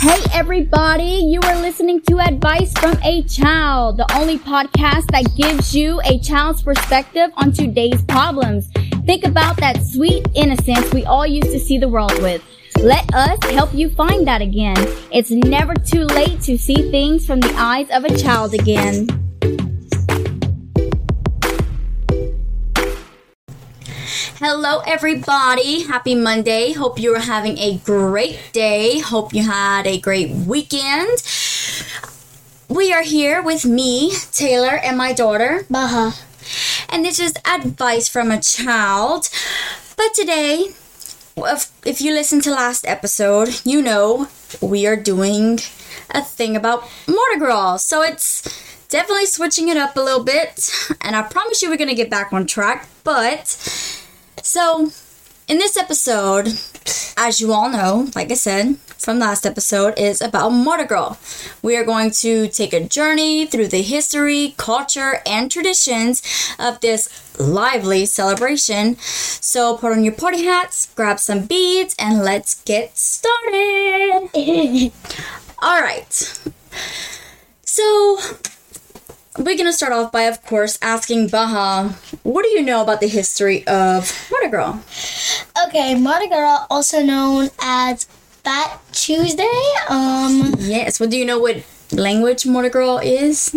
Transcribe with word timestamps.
Hey 0.00 0.22
everybody, 0.32 1.26
you 1.26 1.40
are 1.42 1.60
listening 1.60 2.00
to 2.08 2.20
Advice 2.20 2.72
from 2.78 2.96
a 3.04 3.22
Child, 3.24 3.98
the 3.98 4.10
only 4.16 4.38
podcast 4.38 5.04
that 5.10 5.36
gives 5.36 5.76
you 5.76 6.00
a 6.06 6.18
child's 6.20 6.62
perspective 6.62 7.28
on 7.36 7.52
today's 7.52 8.02
problems. 8.04 8.70
Think 9.04 9.26
about 9.26 9.58
that 9.58 9.84
sweet 9.84 10.26
innocence 10.34 10.90
we 10.94 11.04
all 11.04 11.26
used 11.26 11.50
to 11.50 11.60
see 11.60 11.76
the 11.76 11.90
world 11.90 12.18
with. 12.22 12.42
Let 12.78 13.12
us 13.14 13.38
help 13.50 13.74
you 13.74 13.90
find 13.90 14.26
that 14.26 14.40
again. 14.40 14.78
It's 15.12 15.30
never 15.30 15.74
too 15.74 16.04
late 16.04 16.40
to 16.44 16.56
see 16.56 16.90
things 16.90 17.26
from 17.26 17.40
the 17.40 17.52
eyes 17.56 17.90
of 17.90 18.04
a 18.04 18.16
child 18.16 18.54
again. 18.54 19.06
Hello, 24.42 24.78
everybody. 24.86 25.82
Happy 25.82 26.14
Monday. 26.14 26.72
Hope 26.72 26.98
you're 26.98 27.20
having 27.20 27.58
a 27.58 27.76
great 27.84 28.40
day. 28.54 28.98
Hope 28.98 29.34
you 29.34 29.42
had 29.42 29.86
a 29.86 30.00
great 30.00 30.30
weekend. 30.30 31.22
We 32.66 32.90
are 32.90 33.02
here 33.02 33.42
with 33.42 33.66
me, 33.66 34.14
Taylor, 34.32 34.78
and 34.78 34.96
my 34.96 35.12
daughter, 35.12 35.66
Baja. 35.68 36.12
and 36.88 37.04
this 37.04 37.20
is 37.20 37.34
advice 37.44 38.08
from 38.08 38.30
a 38.30 38.40
child. 38.40 39.28
But 39.98 40.14
today, 40.14 40.68
if, 41.36 41.70
if 41.84 42.00
you 42.00 42.14
listened 42.14 42.42
to 42.44 42.50
last 42.50 42.86
episode, 42.86 43.60
you 43.66 43.82
know 43.82 44.28
we 44.62 44.86
are 44.86 44.96
doing 44.96 45.58
a 46.14 46.22
thing 46.22 46.56
about 46.56 46.88
Mardi 47.06 47.40
Gras. 47.40 47.76
So 47.84 48.00
it's 48.00 48.42
definitely 48.88 49.26
switching 49.26 49.68
it 49.68 49.76
up 49.76 49.96
a 49.96 50.00
little 50.00 50.24
bit. 50.24 50.70
And 51.02 51.14
I 51.14 51.22
promise 51.22 51.60
you 51.60 51.70
we're 51.70 51.76
going 51.76 51.88
to 51.88 51.94
get 51.94 52.08
back 52.08 52.32
on 52.32 52.46
track. 52.46 52.88
But, 53.04 53.56
so 54.42 54.90
in 55.48 55.58
this 55.58 55.76
episode, 55.76 56.48
as 57.16 57.40
you 57.40 57.52
all 57.52 57.68
know, 57.68 58.08
like 58.14 58.30
I 58.30 58.34
said 58.34 58.76
from 58.98 59.18
last 59.18 59.44
episode, 59.44 59.98
is 59.98 60.20
about 60.20 60.50
Mardi 60.50 60.84
Gras. 60.84 61.16
We 61.62 61.76
are 61.76 61.84
going 61.84 62.10
to 62.22 62.48
take 62.48 62.72
a 62.72 62.86
journey 62.86 63.46
through 63.46 63.68
the 63.68 63.82
history, 63.82 64.54
culture, 64.56 65.22
and 65.26 65.50
traditions 65.50 66.22
of 66.58 66.80
this 66.80 67.08
lively 67.40 68.06
celebration. 68.06 68.96
So 68.98 69.76
put 69.76 69.92
on 69.92 70.04
your 70.04 70.14
party 70.14 70.44
hats, 70.44 70.92
grab 70.94 71.18
some 71.18 71.46
beads, 71.46 71.96
and 71.98 72.22
let's 72.22 72.62
get 72.62 72.96
started. 72.96 74.30
All 75.62 75.80
right. 75.80 76.40
So 77.64 78.18
we're 79.44 79.56
gonna 79.56 79.72
start 79.72 79.92
off 79.92 80.12
by, 80.12 80.22
of 80.22 80.44
course, 80.44 80.78
asking 80.82 81.28
Baja, 81.28 81.88
what 82.22 82.42
do 82.42 82.48
you 82.50 82.62
know 82.62 82.82
about 82.82 83.00
the 83.00 83.08
history 83.08 83.66
of 83.66 84.12
Mardi 84.30 84.48
Gras? 84.48 84.78
okay, 85.66 85.94
Mardi 85.94 86.28
Gras, 86.28 86.66
also 86.70 87.02
known 87.02 87.50
as 87.60 88.04
Fat 88.44 88.80
Tuesday. 88.92 89.60
Um, 89.88 90.54
Yes. 90.58 90.98
Well, 91.00 91.08
do 91.08 91.16
you 91.16 91.24
know 91.24 91.38
what 91.38 91.62
language 91.92 92.46
Mardi 92.46 92.68
Gras 92.70 92.98
is? 93.02 93.54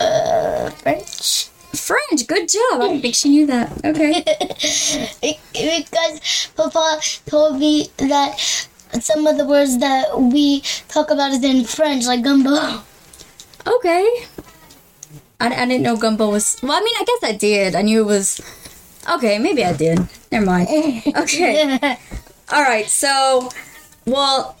uh, 0.00 0.70
French. 0.70 1.46
French. 1.72 2.26
Good 2.26 2.48
job. 2.48 2.82
I 2.82 3.00
think 3.00 3.14
she 3.14 3.28
knew 3.30 3.46
that. 3.46 3.72
Okay. 3.84 4.22
because 5.52 6.48
Papa 6.56 7.00
told 7.26 7.58
me 7.58 7.88
that 7.98 8.38
some 9.00 9.26
of 9.26 9.36
the 9.38 9.46
words 9.46 9.78
that 9.78 10.20
we 10.20 10.60
talk 10.88 11.10
about 11.10 11.32
is 11.32 11.42
in 11.44 11.64
French, 11.64 12.04
like 12.06 12.22
gumbo. 12.22 12.82
Okay. 13.66 14.06
I, 15.40 15.46
I 15.54 15.66
didn't 15.66 15.82
know 15.82 15.96
gumbo 15.96 16.30
was. 16.30 16.58
Well, 16.62 16.72
I 16.72 16.80
mean, 16.80 16.94
I 16.98 17.04
guess 17.04 17.30
I 17.30 17.36
did. 17.36 17.74
I 17.74 17.82
knew 17.82 18.02
it 18.02 18.06
was. 18.06 18.40
Okay, 19.10 19.38
maybe 19.38 19.64
I 19.64 19.72
did. 19.72 19.98
Never 20.30 20.46
mind. 20.46 20.68
Okay. 21.16 21.78
All 22.52 22.62
right. 22.62 22.86
So, 22.86 23.50
well, 24.06 24.56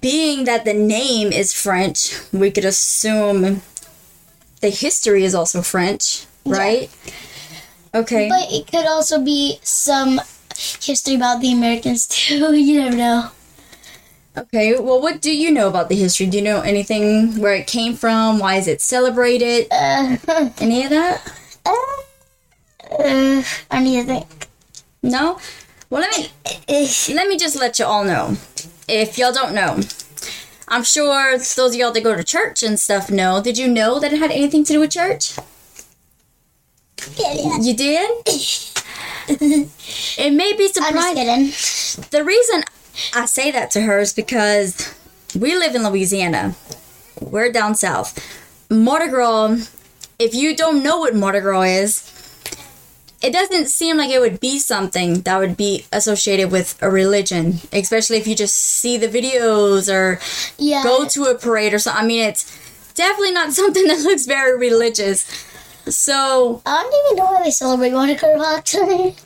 being 0.00 0.44
that 0.44 0.64
the 0.64 0.74
name 0.74 1.32
is 1.32 1.52
French, 1.52 2.14
we 2.32 2.50
could 2.50 2.64
assume 2.64 3.62
the 4.60 4.68
history 4.70 5.24
is 5.24 5.34
also 5.34 5.62
French, 5.62 6.26
right? 6.44 6.90
Okay. 7.94 8.28
But 8.28 8.52
it 8.52 8.66
could 8.66 8.86
also 8.86 9.22
be 9.22 9.58
some 9.62 10.20
history 10.80 11.14
about 11.14 11.40
the 11.40 11.52
Americans 11.52 12.06
too. 12.10 12.54
You 12.54 12.80
never 12.82 12.96
know. 12.96 13.30
Okay. 14.36 14.78
Well, 14.78 15.00
what 15.00 15.22
do 15.22 15.34
you 15.34 15.50
know 15.50 15.68
about 15.68 15.88
the 15.88 15.96
history? 15.96 16.26
Do 16.26 16.36
you 16.38 16.44
know 16.44 16.60
anything 16.60 17.40
where 17.40 17.54
it 17.54 17.66
came 17.66 17.94
from? 17.94 18.38
Why 18.38 18.56
is 18.56 18.68
it 18.68 18.80
celebrated? 18.80 19.66
Uh, 19.70 20.16
Any 20.60 20.84
of 20.84 20.90
that? 20.90 21.32
uh, 22.90 23.42
I 23.70 23.82
need 23.82 24.00
to 24.00 24.06
think. 24.06 24.48
No. 25.02 25.38
Well, 25.88 26.02
let 26.02 26.16
me 26.18 26.30
let 27.14 27.28
me 27.28 27.38
just 27.38 27.56
let 27.56 27.78
you 27.78 27.84
all 27.84 28.04
know. 28.04 28.36
If 28.88 29.18
y'all 29.18 29.32
don't 29.32 29.54
know, 29.54 29.80
I'm 30.68 30.82
sure 30.84 31.32
those 31.38 31.58
of 31.58 31.74
y'all 31.74 31.92
that 31.92 32.02
go 32.02 32.14
to 32.14 32.24
church 32.24 32.62
and 32.62 32.78
stuff 32.78 33.10
know. 33.10 33.40
Did 33.42 33.56
you 33.56 33.68
know 33.68 34.00
that 34.00 34.12
it 34.12 34.18
had 34.18 34.30
anything 34.32 34.64
to 34.64 34.72
do 34.74 34.80
with 34.80 34.90
church? 34.90 35.36
Yeah. 37.16 37.58
You 37.60 37.74
did? 37.74 38.10
it 39.28 40.32
may 40.32 40.52
be 40.54 40.68
surprising. 40.68 41.52
The 42.10 42.24
reason 42.24 42.64
I 43.14 43.26
say 43.26 43.50
that 43.50 43.70
to 43.72 43.82
her 43.82 43.98
is 43.98 44.12
because 44.12 44.94
we 45.38 45.54
live 45.56 45.74
in 45.74 45.82
Louisiana. 45.82 46.54
We're 47.20 47.50
down 47.52 47.74
south. 47.74 48.18
Mardi 48.70 49.08
Gras, 49.08 49.70
if 50.18 50.34
you 50.34 50.56
don't 50.56 50.82
know 50.82 50.98
what 50.98 51.14
Mardi 51.14 51.40
Gras 51.40 51.62
is, 51.62 52.12
it 53.22 53.32
doesn't 53.32 53.66
seem 53.66 53.96
like 53.96 54.10
it 54.10 54.20
would 54.20 54.40
be 54.40 54.58
something 54.58 55.22
that 55.22 55.38
would 55.38 55.56
be 55.56 55.86
associated 55.92 56.50
with 56.52 56.80
a 56.82 56.90
religion, 56.90 57.54
especially 57.72 58.18
if 58.18 58.26
you 58.26 58.34
just 58.36 58.54
see 58.56 58.96
the 58.96 59.08
videos 59.08 59.92
or 59.92 60.20
Yeah. 60.58 60.82
go 60.82 61.06
to 61.08 61.24
a 61.24 61.34
parade 61.34 61.72
or 61.74 61.78
something. 61.78 62.04
I 62.04 62.06
mean, 62.06 62.22
it's 62.22 62.44
definitely 62.94 63.32
not 63.32 63.52
something 63.60 63.86
that 63.88 64.00
looks 64.00 64.26
very 64.26 64.58
religious. 64.58 65.26
So, 65.88 66.62
I 66.66 66.82
don't 66.82 67.06
even 67.06 67.24
know 67.24 67.32
why 67.32 67.44
they 67.44 67.50
celebrate 67.50 67.92
Mardi 67.92 68.14
Gras 68.16 68.64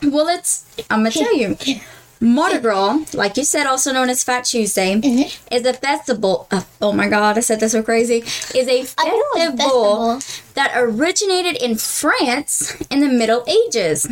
well, 0.03 0.27
it's, 0.29 0.65
I'm 0.89 0.99
gonna 0.99 1.11
tell 1.11 1.35
you. 1.35 1.57
Mardi 2.23 2.59
Gras, 2.59 2.99
like 3.15 3.35
you 3.35 3.43
said, 3.43 3.65
also 3.65 3.91
known 3.91 4.07
as 4.07 4.23
Fat 4.23 4.45
Tuesday, 4.45 4.93
Mhm. 4.95 5.35
is 5.49 5.65
a 5.65 5.73
festival. 5.73 6.47
Uh, 6.51 6.61
oh 6.79 6.91
my 6.91 7.07
God, 7.09 7.35
I 7.35 7.41
said 7.41 7.59
that 7.61 7.71
so 7.71 7.81
crazy. 7.81 8.23
Is 8.53 8.67
a 8.67 8.85
I 8.99 9.07
know 9.07 9.23
a 9.35 9.39
festival 9.57 10.19
festival. 10.19 10.19
that 10.53 10.71
originated 10.75 11.55
in 11.59 11.77
France 11.77 12.73
in 12.91 12.99
the 12.99 13.07
Middle 13.07 13.43
Ages. 13.47 14.07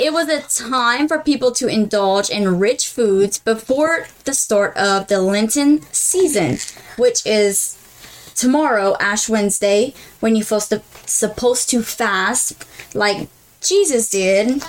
It 0.00 0.12
was 0.12 0.28
a 0.28 0.40
time 0.42 1.06
for 1.06 1.20
people 1.20 1.52
to 1.52 1.68
indulge 1.68 2.30
in 2.30 2.58
rich 2.58 2.88
foods 2.88 3.38
before 3.38 4.08
the 4.24 4.34
start 4.34 4.76
of 4.76 5.06
the 5.06 5.20
Lenten 5.22 5.82
season, 5.92 6.58
which 6.96 7.24
is 7.24 7.76
tomorrow, 8.34 8.96
Ash 8.98 9.28
Wednesday, 9.28 9.94
when 10.18 10.34
you're 10.34 10.44
supposed 10.44 10.70
to, 10.70 10.82
supposed 11.06 11.70
to 11.70 11.82
fast 11.84 12.54
like 12.92 13.28
Jesus 13.62 14.08
did 14.08 14.62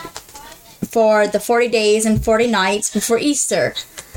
for 0.89 1.27
the 1.27 1.39
40 1.39 1.67
days 1.69 2.05
and 2.05 2.23
40 2.23 2.47
nights 2.47 2.93
before 2.93 3.19
Easter. 3.19 3.73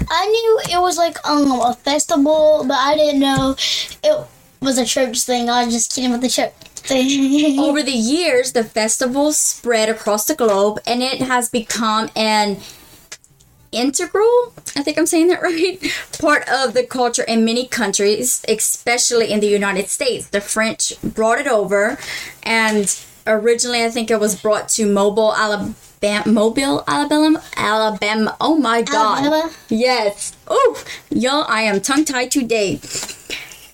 I 0.09 0.27
knew 0.27 0.77
it 0.77 0.81
was 0.81 0.97
like 0.97 1.17
um 1.29 1.51
a 1.53 1.75
festival, 1.75 2.65
but 2.67 2.79
I 2.79 2.97
didn't 2.97 3.21
know 3.21 3.57
it 4.03 4.27
was 4.61 4.79
a 4.79 4.85
church 4.85 5.23
thing. 5.23 5.49
I 5.51 5.65
was 5.65 5.75
just 5.75 5.95
kidding 5.95 6.11
with 6.11 6.23
the 6.23 6.29
church 6.29 6.53
thing. 6.77 7.59
Over 7.61 7.83
the 7.83 7.93
years, 7.93 8.53
the 8.53 8.65
festival 8.65 9.33
spread 9.33 9.89
across 9.89 10.27
the 10.27 10.35
globe 10.35 10.81
and 10.87 11.03
it 11.03 11.21
has 11.23 11.49
become 11.49 12.11
an 12.17 12.59
integral, 13.73 14.53
I 14.77 14.83
think 14.83 14.99
I'm 14.99 15.07
saying 15.07 15.29
that 15.29 15.43
right, 15.43 15.79
part 16.19 16.49
of 16.49 16.75
the 16.75 16.83
culture 16.83 17.23
in 17.23 17.45
many 17.45 17.67
countries, 17.67 18.45
especially 18.49 19.31
in 19.31 19.41
the 19.41 19.47
United 19.47 19.89
States. 19.89 20.29
The 20.29 20.41
French 20.41 21.01
brought 21.03 21.39
it 21.39 21.47
over 21.47 21.99
and 22.43 23.01
originally 23.27 23.85
I 23.85 23.91
think 23.91 24.11
it 24.11 24.21
was 24.21 24.41
brought 24.41 24.69
to 24.71 24.87
Mobile, 24.87 25.35
Alabama. 25.35 25.75
Mobile, 26.03 26.83
Alabama, 26.87 27.43
Alabama. 27.57 28.37
Oh 28.41 28.57
my 28.57 28.83
God! 28.83 29.25
Alabama? 29.25 29.53
Yes. 29.69 30.35
Oh, 30.47 30.83
y'all, 31.11 31.45
I 31.47 31.63
am 31.63 31.81
tongue 31.81 32.05
tied 32.05 32.31
today. 32.31 32.81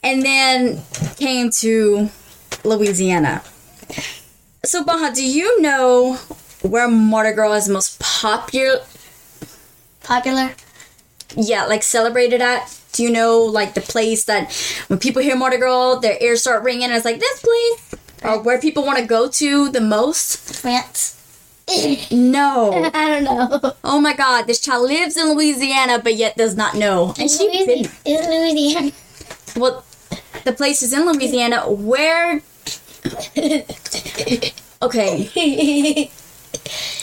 And 0.02 0.22
then 0.22 0.82
came 1.16 1.50
to 1.50 2.10
Louisiana. 2.64 3.42
So, 4.64 4.82
Baja, 4.84 5.10
do 5.10 5.24
you 5.24 5.60
know 5.60 6.14
where 6.62 6.88
Mardi 6.88 7.32
Gras 7.32 7.52
is 7.52 7.68
most 7.68 8.00
popular? 8.00 8.80
Popular. 10.02 10.54
Yeah, 11.36 11.66
like 11.66 11.82
celebrated 11.84 12.40
at? 12.40 12.76
Do 12.92 13.02
you 13.04 13.10
know, 13.10 13.40
like, 13.40 13.74
the 13.74 13.80
place 13.80 14.24
that 14.24 14.52
when 14.88 14.98
people 14.98 15.22
hear 15.22 15.36
Mardi 15.36 15.58
Gras, 15.58 15.96
their 16.00 16.16
ears 16.20 16.40
start 16.40 16.64
ringing 16.64 16.84
and 16.84 16.94
it's 16.94 17.04
like, 17.04 17.20
this 17.20 17.40
place? 17.40 17.94
Or 18.24 18.42
where 18.42 18.60
people 18.60 18.84
want 18.84 18.98
to 18.98 19.04
go 19.04 19.28
to 19.28 19.68
the 19.70 19.80
most? 19.80 20.54
France. 20.56 21.12
No. 22.10 22.90
I 22.94 23.08
don't 23.08 23.24
know. 23.24 23.72
Oh 23.82 24.00
my 24.00 24.14
god, 24.14 24.46
this 24.46 24.60
child 24.60 24.88
lives 24.88 25.16
in 25.16 25.34
Louisiana 25.34 25.98
but 26.02 26.14
yet 26.14 26.36
does 26.36 26.56
not 26.56 26.74
know. 26.74 27.14
And 27.18 27.30
she 27.30 27.48
Louisiana. 27.48 27.88
Is 28.04 28.26
Louisiana. 28.26 28.92
well, 29.56 29.84
the 30.44 30.52
place 30.52 30.82
is 30.82 30.92
in 30.92 31.06
Louisiana. 31.06 31.68
Where? 31.70 32.40
Okay, 34.82 36.10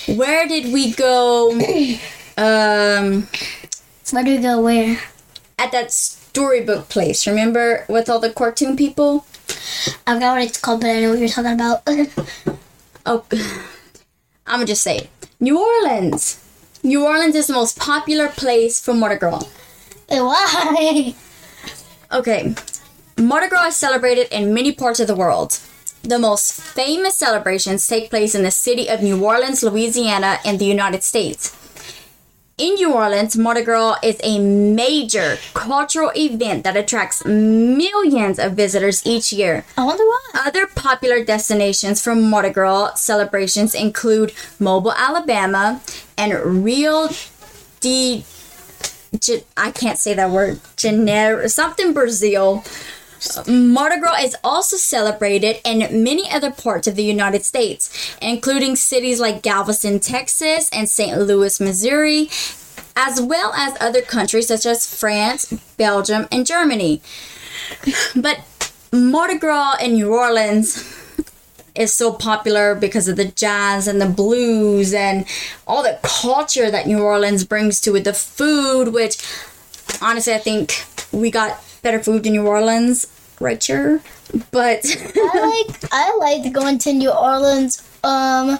where 0.15 0.47
did 0.47 0.71
we 0.73 0.93
go? 0.93 1.51
Um, 2.37 3.27
Where 4.11 4.23
do 4.23 4.35
we 4.35 4.37
go? 4.41 4.61
Where? 4.61 4.99
at 5.57 5.71
that 5.71 5.91
storybook 5.91 6.89
place. 6.89 7.25
Remember 7.27 7.85
with 7.87 8.09
all 8.09 8.19
the 8.19 8.31
cartoon 8.31 8.75
people? 8.75 9.25
I 10.07 10.13
forgot 10.15 10.33
what 10.35 10.43
it's 10.43 10.59
called, 10.59 10.81
but 10.81 10.89
I 10.89 10.99
know 11.01 11.11
what 11.11 11.19
you're 11.19 11.29
talking 11.29 11.53
about. 11.53 11.87
Oh, 13.05 13.25
I'm 14.45 14.55
gonna 14.57 14.65
just 14.65 14.83
say 14.83 14.97
it. 14.97 15.09
New 15.39 15.59
Orleans. 15.59 16.39
New 16.83 17.05
Orleans 17.05 17.35
is 17.35 17.47
the 17.47 17.53
most 17.53 17.79
popular 17.79 18.27
place 18.27 18.81
for 18.81 18.93
Mardi 18.93 19.15
Gras. 19.15 19.43
Eh, 20.09 20.19
why? 20.19 21.15
Okay, 22.11 22.53
Mardi 23.17 23.47
Gras 23.47 23.67
is 23.69 23.77
celebrated 23.77 24.27
in 24.31 24.53
many 24.53 24.71
parts 24.71 24.99
of 24.99 25.07
the 25.07 25.15
world. 25.15 25.59
The 26.03 26.19
most 26.19 26.61
famous 26.61 27.17
celebrations 27.17 27.87
take 27.87 28.09
place 28.09 28.35
in 28.35 28.43
the 28.43 28.51
city 28.51 28.87
of 28.89 29.01
New 29.01 29.23
Orleans, 29.23 29.63
Louisiana, 29.63 30.37
in 30.45 30.57
the 30.57 30.65
United 30.65 31.03
States. 31.03 31.55
In 32.63 32.75
New 32.75 32.93
Orleans, 32.93 33.35
Mardi 33.35 33.61
Gras 33.61 33.97
is 34.01 34.15
a 34.23 34.39
major 34.39 35.37
cultural 35.53 36.13
event 36.15 36.63
that 36.63 36.77
attracts 36.77 37.25
millions 37.25 38.39
of 38.39 38.53
visitors 38.53 39.05
each 39.05 39.33
year. 39.33 39.65
I 39.77 39.83
wonder 39.83 40.05
why. 40.05 40.19
Other 40.45 40.67
popular 40.67 41.25
destinations 41.25 42.01
for 42.01 42.15
Mardi 42.15 42.51
Gras 42.51 42.93
celebrations 42.93 43.75
include 43.75 44.31
Mobile, 44.59 44.93
Alabama, 44.93 45.81
and 46.17 46.63
Rio 46.63 47.09
de 47.81 48.23
I 49.57 49.71
can't 49.71 49.99
say 49.99 50.13
that 50.13 50.31
word. 50.31 50.61
Janeiro, 50.77 51.47
something 51.47 51.91
Brazil. 51.91 52.63
Mardi 53.47 53.99
Gras 53.99 54.23
is 54.23 54.35
also 54.43 54.77
celebrated 54.77 55.59
in 55.63 56.03
many 56.03 56.29
other 56.29 56.51
parts 56.51 56.87
of 56.87 56.95
the 56.95 57.03
United 57.03 57.43
States, 57.43 58.15
including 58.21 58.75
cities 58.75 59.19
like 59.19 59.41
Galveston, 59.41 59.99
Texas, 59.99 60.69
and 60.71 60.89
St. 60.89 61.17
Louis, 61.17 61.59
Missouri, 61.59 62.29
as 62.95 63.21
well 63.21 63.53
as 63.53 63.75
other 63.79 64.01
countries 64.01 64.47
such 64.47 64.65
as 64.65 64.85
France, 64.85 65.51
Belgium, 65.77 66.27
and 66.31 66.45
Germany. 66.45 67.01
But 68.15 68.41
Mardi 68.91 69.37
Gras 69.37 69.77
in 69.81 69.93
New 69.93 70.13
Orleans 70.13 70.83
is 71.75 71.93
so 71.93 72.13
popular 72.13 72.75
because 72.75 73.07
of 73.07 73.15
the 73.15 73.25
jazz 73.25 73.87
and 73.87 73.99
the 73.99 74.05
blues 74.05 74.93
and 74.93 75.25
all 75.65 75.81
the 75.81 75.97
culture 76.03 76.69
that 76.69 76.85
New 76.85 77.01
Orleans 77.01 77.43
brings 77.43 77.81
to 77.81 77.95
it. 77.95 78.03
The 78.03 78.13
food, 78.13 78.89
which 78.89 79.17
honestly, 80.01 80.33
I 80.33 80.37
think 80.37 80.85
we 81.11 81.31
got 81.31 81.63
better 81.81 82.01
food 82.01 82.25
in 82.25 82.33
New 82.33 82.47
Orleans, 82.47 83.07
right 83.43 83.63
here. 83.63 84.01
But 84.51 84.85
I 85.15 85.65
like 85.67 85.83
I 85.91 86.15
liked 86.17 86.53
going 86.53 86.77
to 86.79 86.93
New 86.93 87.11
Orleans. 87.11 87.87
Um, 88.03 88.57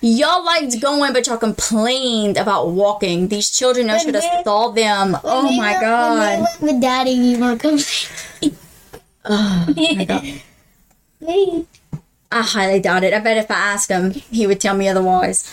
y'all 0.00 0.44
liked 0.44 0.80
going, 0.80 1.12
but 1.12 1.26
y'all 1.26 1.36
complained 1.36 2.36
about 2.36 2.70
walking. 2.70 3.28
These 3.28 3.50
children, 3.50 3.88
I 3.90 3.98
should 3.98 4.14
have 4.14 4.44
saw 4.44 4.70
them. 4.70 5.16
Oh 5.22 5.56
my 5.56 5.72
went- 5.72 5.80
god. 5.80 6.18
When 6.18 6.38
we 6.38 6.42
went 6.42 6.60
with 6.62 6.80
Daddy, 6.82 7.10
you 7.12 7.38
were 7.38 7.56
complaining. 7.56 8.58
Oh 9.26 9.74
my 9.76 10.04
god. 10.04 10.40
I 12.32 12.42
highly 12.42 12.80
doubt 12.80 13.04
it. 13.04 13.14
I 13.14 13.20
bet 13.20 13.36
if 13.36 13.50
I 13.50 13.54
asked 13.54 13.90
him, 13.90 14.10
he 14.10 14.46
would 14.48 14.60
tell 14.60 14.76
me 14.76 14.88
otherwise. 14.88 15.48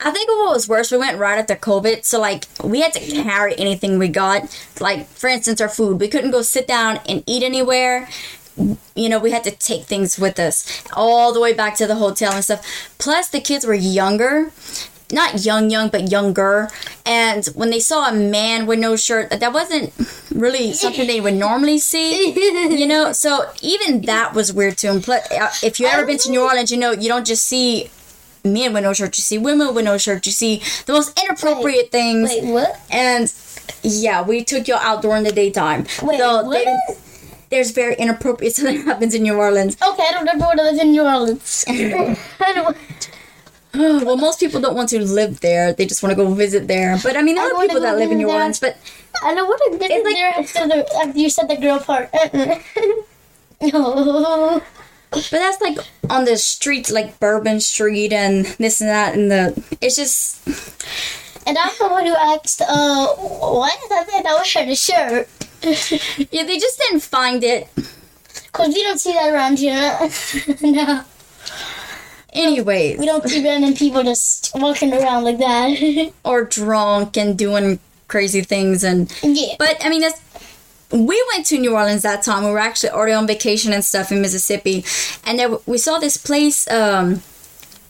I 0.00 0.10
think 0.10 0.28
what 0.28 0.52
was 0.52 0.68
worse, 0.68 0.90
we 0.92 0.98
went 0.98 1.18
right 1.18 1.38
after 1.38 1.56
COVID, 1.56 2.04
so 2.04 2.20
like 2.20 2.44
we 2.62 2.80
had 2.80 2.92
to 2.94 3.00
carry 3.00 3.58
anything 3.58 3.98
we 3.98 4.08
got. 4.08 4.42
Like 4.80 5.06
for 5.08 5.28
instance, 5.28 5.60
our 5.60 5.68
food, 5.68 6.00
we 6.00 6.08
couldn't 6.08 6.30
go 6.30 6.42
sit 6.42 6.66
down 6.66 7.00
and 7.08 7.22
eat 7.26 7.42
anywhere. 7.42 8.08
You 8.94 9.08
know, 9.08 9.18
we 9.18 9.30
had 9.30 9.44
to 9.44 9.50
take 9.50 9.84
things 9.84 10.18
with 10.18 10.38
us 10.38 10.82
all 10.92 11.32
the 11.32 11.40
way 11.40 11.52
back 11.52 11.76
to 11.76 11.86
the 11.86 11.96
hotel 11.96 12.32
and 12.32 12.42
stuff. 12.42 12.94
Plus, 12.98 13.28
the 13.28 13.40
kids 13.40 13.66
were 13.66 13.74
younger, 13.74 14.50
not 15.12 15.44
young, 15.44 15.68
young, 15.70 15.90
but 15.90 16.10
younger. 16.10 16.70
And 17.04 17.44
when 17.54 17.70
they 17.70 17.80
saw 17.80 18.08
a 18.08 18.14
man 18.14 18.66
with 18.66 18.78
no 18.78 18.96
shirt, 18.96 19.28
that 19.30 19.52
wasn't 19.52 19.92
really 20.30 20.72
something 20.72 21.06
they 21.06 21.20
would 21.20 21.34
normally 21.34 21.78
see 21.78 22.32
you 22.78 22.86
know 22.86 23.12
so 23.12 23.50
even 23.62 24.02
that 24.02 24.34
was 24.34 24.52
weird 24.52 24.76
to 24.76 24.88
him 24.88 25.00
plus 25.00 25.30
uh, 25.32 25.50
if 25.62 25.80
you 25.80 25.86
ever 25.86 26.04
been 26.04 26.18
to 26.18 26.30
new 26.30 26.42
orleans 26.42 26.70
you 26.70 26.76
know 26.76 26.92
you 26.92 27.08
don't 27.08 27.26
just 27.26 27.44
see 27.44 27.88
men 28.46 28.72
with 28.72 28.82
no 28.84 28.92
shirt 28.92 29.16
you 29.18 29.22
see 29.22 29.38
women 29.38 29.74
with 29.74 29.84
no 29.84 29.98
shirt 29.98 30.24
you 30.26 30.32
see 30.32 30.62
the 30.86 30.92
most 30.92 31.18
inappropriate 31.22 31.90
things 31.90 32.28
wait, 32.30 32.44
what? 32.44 32.80
and 32.90 33.32
yeah 33.82 34.22
we 34.22 34.42
took 34.44 34.66
you 34.68 34.74
out 34.74 35.02
during 35.02 35.22
the 35.24 35.32
daytime 35.32 35.84
Wait, 36.02 36.18
so 36.18 36.42
what? 36.44 36.64
they- 36.64 36.76
there's 37.48 37.70
very 37.70 37.94
inappropriate 37.94 38.56
that 38.62 38.74
happens 38.84 39.14
in 39.14 39.22
new 39.22 39.34
orleans 39.34 39.76
Okay, 39.80 40.04
I 40.08 40.12
don't 40.12 40.28
ever 40.28 40.40
want 40.40 40.58
to 40.58 40.64
live 40.64 40.80
in 40.80 40.90
New 40.90 41.02
Orleans. 41.04 41.64
I 41.68 42.52
don't. 42.54 42.76
Oh, 43.78 44.02
well 44.06 44.16
most 44.16 44.40
people 44.40 44.58
don't 44.58 44.74
want 44.74 44.88
to 44.88 45.04
live 45.04 45.40
there 45.40 45.70
they 45.74 45.84
just 45.84 46.02
want 46.02 46.10
to 46.10 46.16
go 46.16 46.30
visit 46.32 46.66
there 46.66 46.96
but 47.02 47.14
i 47.14 47.20
mean 47.20 47.34
there 47.34 47.44
I 47.44 47.50
are 47.54 47.60
people 47.66 47.82
that 47.82 47.98
live 47.98 48.10
in 48.10 48.16
new 48.16 48.26
there. 48.26 48.36
orleans 48.36 48.58
but 48.58 48.78
I 49.22 49.34
don't 49.34 49.46
want 49.46 49.60
to 49.66 49.70
live 49.76 49.80
like- 50.04 50.14
there 50.14 50.32
after, 50.34 50.66
the, 50.66 50.96
after 51.04 51.18
you 51.18 51.28
said 51.28 51.48
the 51.48 51.56
girl 51.56 51.78
part. 51.80 52.08
No. 53.60 54.62
But 55.30 55.38
that's 55.38 55.60
like 55.60 55.78
on 56.10 56.24
the 56.24 56.36
streets, 56.36 56.90
like 56.90 57.18
Bourbon 57.18 57.60
Street 57.60 58.12
and 58.12 58.46
this 58.58 58.80
and 58.80 58.90
that, 58.90 59.14
and 59.14 59.30
the 59.30 59.64
it's 59.80 59.96
just 59.96 60.46
And 61.46 61.56
I'm 61.56 61.72
the 61.78 61.88
one 61.88 62.06
who 62.06 62.14
asked, 62.14 62.60
uh, 62.60 63.06
why 63.06 63.68
is 63.68 63.88
that 63.88 64.06
wearing 64.08 64.70
a 64.70 64.74
shirt? 64.74 65.28
yeah, 66.32 66.44
they 66.44 66.58
just 66.58 66.78
didn't 66.78 67.00
find 67.00 67.44
it. 67.44 67.68
Because 67.76 68.74
we 68.74 68.82
don't 68.82 68.98
see 68.98 69.12
that 69.12 69.32
around 69.32 69.58
here. 69.58 69.98
no. 70.62 71.04
Anyways, 72.32 72.98
We 72.98 73.06
don't 73.06 73.26
see 73.28 73.44
random 73.44 73.74
people 73.74 74.02
just 74.02 74.50
walking 74.56 74.92
around 74.92 75.24
like 75.24 75.38
that. 75.38 76.12
or 76.24 76.44
drunk 76.44 77.16
and 77.16 77.38
doing 77.38 77.78
crazy 78.08 78.42
things, 78.42 78.84
and 78.84 79.10
yeah. 79.22 79.54
but 79.58 79.76
I 79.84 79.88
mean 79.88 80.02
that's. 80.02 80.20
We 80.92 81.22
went 81.32 81.46
to 81.46 81.58
New 81.58 81.74
Orleans 81.74 82.02
that 82.02 82.22
time. 82.22 82.44
We 82.44 82.50
were 82.50 82.58
actually 82.58 82.90
already 82.90 83.12
on 83.12 83.26
vacation 83.26 83.72
and 83.72 83.84
stuff 83.84 84.12
in 84.12 84.20
Mississippi, 84.22 84.84
and 85.24 85.38
then 85.38 85.56
we 85.66 85.78
saw 85.78 85.98
this 85.98 86.16
place. 86.16 86.70
Um, 86.70 87.22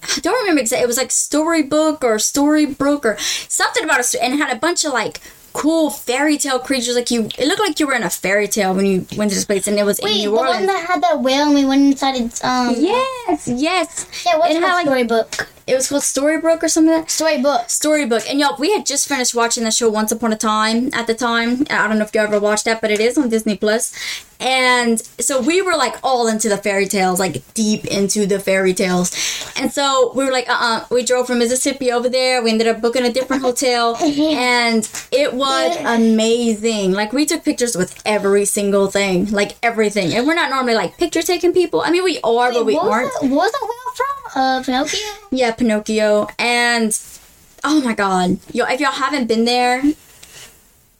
I 0.02 0.20
don't 0.20 0.40
remember 0.40 0.60
exactly. 0.60 0.84
It 0.84 0.86
was 0.86 0.96
like 0.96 1.10
Storybook 1.10 2.04
or 2.04 2.16
Storybrook 2.16 3.04
or 3.04 3.18
something 3.18 3.84
about 3.84 4.00
a 4.00 4.22
and 4.22 4.34
it 4.34 4.36
had 4.36 4.54
a 4.54 4.58
bunch 4.58 4.84
of 4.84 4.92
like 4.92 5.20
cool 5.52 5.90
fairy 5.90 6.36
tale 6.36 6.58
creatures. 6.58 6.94
Like 6.94 7.10
you, 7.10 7.28
it 7.38 7.48
looked 7.48 7.60
like 7.60 7.80
you 7.80 7.86
were 7.86 7.94
in 7.94 8.02
a 8.02 8.10
fairy 8.10 8.46
tale 8.46 8.74
when 8.74 8.86
you 8.86 9.06
went 9.16 9.30
to 9.30 9.34
this 9.34 9.44
place, 9.44 9.66
and 9.66 9.78
it 9.78 9.84
was 9.84 10.00
Wait, 10.02 10.12
in 10.12 10.16
the 10.18 10.24
New 10.26 10.38
Orleans. 10.38 10.58
one 10.58 10.66
that 10.66 10.86
had 10.86 11.02
that 11.02 11.20
whale 11.20 11.46
and 11.46 11.54
we 11.54 11.64
went 11.64 11.82
inside 11.82 12.16
its, 12.16 12.44
um... 12.44 12.74
Yes, 12.76 13.48
yes. 13.48 14.06
Yeah, 14.24 14.38
what's 14.38 14.54
it 14.54 14.60
the 14.60 14.66
had 14.66 14.74
like 14.74 14.86
storybook? 14.86 15.48
It 15.66 15.74
was 15.74 15.88
called 15.88 16.02
Storybook 16.02 16.62
or 16.62 16.68
something. 16.68 16.92
Like 16.92 17.06
that. 17.06 17.10
Storybook. 17.10 17.70
Storybook, 17.70 18.28
and 18.28 18.38
y'all, 18.38 18.56
we 18.58 18.72
had 18.72 18.86
just 18.86 19.08
finished 19.08 19.34
watching 19.34 19.64
the 19.64 19.70
show 19.70 19.90
Once 19.90 20.12
Upon 20.12 20.32
a 20.32 20.36
Time 20.36 20.90
at 20.92 21.06
the 21.06 21.14
time. 21.14 21.66
I 21.70 21.88
don't 21.88 21.98
know 21.98 22.04
if 22.04 22.14
you 22.14 22.20
ever 22.20 22.38
watched 22.38 22.66
that, 22.66 22.80
but 22.80 22.90
it 22.90 23.00
is 23.00 23.18
on 23.18 23.28
Disney 23.28 23.56
Plus. 23.56 23.92
And 24.40 25.00
so 25.18 25.40
we 25.40 25.62
were 25.62 25.76
like 25.76 25.96
all 26.02 26.26
into 26.26 26.48
the 26.48 26.56
fairy 26.56 26.86
tales, 26.86 27.18
like 27.18 27.42
deep 27.54 27.84
into 27.86 28.26
the 28.26 28.38
fairy 28.38 28.74
tales. 28.74 29.12
And 29.56 29.72
so 29.72 30.12
we 30.14 30.24
were 30.24 30.32
like, 30.32 30.48
uh 30.48 30.56
uh 30.60 30.84
We 30.90 31.04
drove 31.04 31.26
from 31.26 31.38
Mississippi 31.38 31.90
over 31.92 32.08
there. 32.08 32.42
We 32.42 32.50
ended 32.50 32.66
up 32.66 32.80
booking 32.80 33.04
a 33.04 33.12
different 33.12 33.42
hotel, 33.42 33.96
and 34.00 34.88
it 35.10 35.32
was 35.34 35.76
amazing. 35.80 36.92
Like 36.92 37.12
we 37.12 37.26
took 37.26 37.44
pictures 37.44 37.76
with 37.76 38.00
every 38.04 38.44
single 38.44 38.88
thing, 38.88 39.30
like 39.30 39.56
everything. 39.62 40.12
And 40.12 40.26
we're 40.26 40.34
not 40.34 40.50
normally 40.50 40.74
like 40.74 40.98
picture 40.98 41.22
taking 41.22 41.52
people. 41.52 41.80
I 41.80 41.90
mean, 41.90 42.04
we 42.04 42.20
are, 42.22 42.52
but 42.52 42.66
we 42.66 42.76
aren't. 42.76 43.12
that, 43.20 43.28
was 43.30 43.52
that 43.52 43.62
whale 43.62 43.94
from? 43.94 44.42
Uh, 44.42 44.62
Pinocchio? 44.62 45.00
Yeah, 45.30 45.52
Pinocchio. 45.52 46.28
And 46.38 46.98
oh 47.64 47.80
my 47.80 47.94
god. 47.94 48.38
Yo, 48.52 48.64
if 48.66 48.80
y'all 48.80 48.92
haven't 48.92 49.26
been 49.26 49.44
there, 49.44 49.82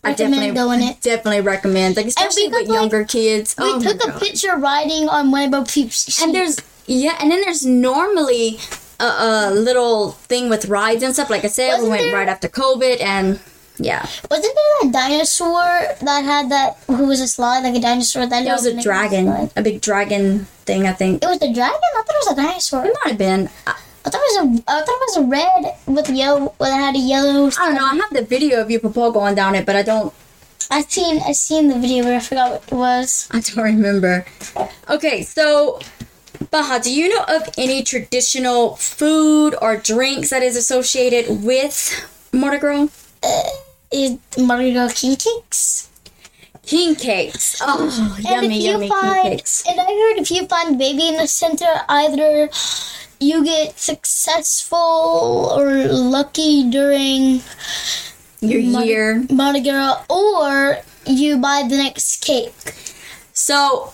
I 0.07 0.15
definitely 0.15 0.53
going 0.53 0.83
it. 0.83 1.01
Definitely 1.01 1.41
recommend. 1.43 1.97
Like 1.97 2.07
especially 2.07 2.49
with 2.49 2.69
like, 2.69 2.69
younger 2.69 3.05
kids. 3.05 3.55
We 3.59 3.65
oh 3.65 3.81
took 3.81 4.03
a 4.05 4.11
God. 4.13 4.21
picture 4.21 4.57
riding 4.57 5.09
on 5.09 5.31
one 5.31 5.49
of 5.49 5.55
our 5.55 5.65
peeps. 5.65 6.23
And 6.23 6.35
there's 6.35 6.59
yeah, 6.87 7.17
and 7.21 7.31
then 7.31 7.41
there's 7.41 7.67
normally 7.67 8.59
a, 9.01 9.05
a 9.05 9.51
little 9.55 10.13
thing 10.13 10.49
with 10.49 10.67
rides 10.67 11.03
and 11.03 11.13
stuff. 11.15 11.31
Like 11.31 11.45
I 11.45 11.49
said, 11.49 11.67
we 11.67 11.73
Wasn't 11.75 11.91
went 11.91 12.03
there- 12.03 12.15
right 12.15 12.29
after 12.29 12.49
COVID 12.49 13.01
and 13.03 13.41
yeah. 13.79 14.07
Wasn't 14.31 14.55
there 14.55 14.89
a 14.89 14.93
dinosaur 14.93 15.65
that 16.01 16.25
had 16.25 16.51
that? 16.51 16.79
Who 16.87 17.07
was 17.07 17.21
a 17.21 17.27
slide 17.29 17.61
like 17.61 17.75
a 17.75 17.81
dinosaur 17.81 18.27
that 18.27 18.47
It 18.47 18.51
was 18.51 18.65
a 18.65 18.81
dragon. 18.81 19.51
A 19.55 19.63
big 19.63 19.83
dragon 19.83 20.47
thing, 20.65 20.87
I 20.87 20.93
think. 20.93 21.23
It 21.23 21.27
was 21.27 21.39
the 21.41 21.53
dragon. 21.53 21.79
I 21.95 22.03
thought 22.03 22.07
it 22.09 22.27
was 22.27 22.39
a 22.39 22.43
dinosaur. 22.43 22.87
It 22.87 22.97
might 23.05 23.11
have 23.11 23.19
been. 23.19 23.51
I, 23.67 23.75
I 24.07 24.11
thought 24.11 24.21
it 24.23 24.45
was 24.45 24.61
a. 24.61 24.63
I 24.71 24.81
thought 24.81 24.89
it 24.89 25.09
was 25.09 25.17
a 25.17 25.23
red 25.23 25.77
with 25.87 26.09
yellow. 26.11 26.55
That 26.61 26.73
had 26.75 26.95
a 26.95 26.99
yellow. 26.99 27.49
I 27.49 27.67
don't 27.67 27.75
know. 27.75 27.85
I 27.85 27.95
have 27.97 28.11
the 28.13 28.23
video 28.23 28.61
of 28.63 28.71
you 28.71 28.79
Papa 28.79 29.11
going 29.13 29.35
down 29.35 29.55
it, 29.57 29.67
but 29.67 29.75
I 29.75 29.83
don't 29.83 30.15
I 30.71 30.83
seen. 30.83 31.21
I 31.27 31.33
seen 31.33 31.69
the 31.69 31.79
video, 31.79 32.05
but 32.05 32.13
I 32.15 32.21
forgot 32.21 32.51
what 32.51 32.63
it 32.69 32.73
was. 32.75 33.29
I 33.33 33.41
don't 33.41 33.65
remember. 33.65 34.25
Okay, 34.89 35.23
so 35.23 35.81
Baja, 36.51 36.79
do 36.79 36.93
you 36.93 37.09
know 37.09 37.25
of 37.29 37.49
any 37.59 37.83
traditional 37.83 38.77
food 38.77 39.55
or 39.61 39.77
drinks 39.77 40.31
that 40.31 40.43
is 40.43 40.57
associated 40.57 41.43
with 41.43 41.77
Mardi 42.33 42.59
Gras? 42.59 42.89
Uh, 43.23 43.43
is 43.93 44.19
Mardi 44.39 44.73
Gras 44.73 44.93
king 45.01 45.17
cakes? 45.17 45.91
King 46.63 46.97
cakes. 46.97 47.59
Oh, 47.61 48.15
And 48.17 48.25
yummy, 48.25 48.57
if 48.59 48.63
you 48.65 48.71
yummy 48.73 48.89
king 48.89 49.23
cakes. 49.23 49.65
and 49.69 49.79
I 49.81 49.85
heard 49.85 50.19
if 50.21 50.31
you 50.33 50.47
find 50.47 50.77
baby 50.79 51.09
in 51.09 51.17
the 51.17 51.29
center, 51.29 51.73
either 51.89 52.49
you 53.21 53.45
get 53.45 53.79
successful 53.79 55.53
or 55.57 55.87
lucky 55.89 56.69
during 56.71 57.41
Your 58.41 58.63
Mardi- 58.63 58.89
year. 58.89 59.25
Mardi 59.31 59.61
Gras, 59.63 60.05
or 60.09 60.79
you 61.07 61.39
buy 61.39 61.65
the 61.69 61.77
next 61.77 62.21
cake? 62.23 62.53
So 63.33 63.93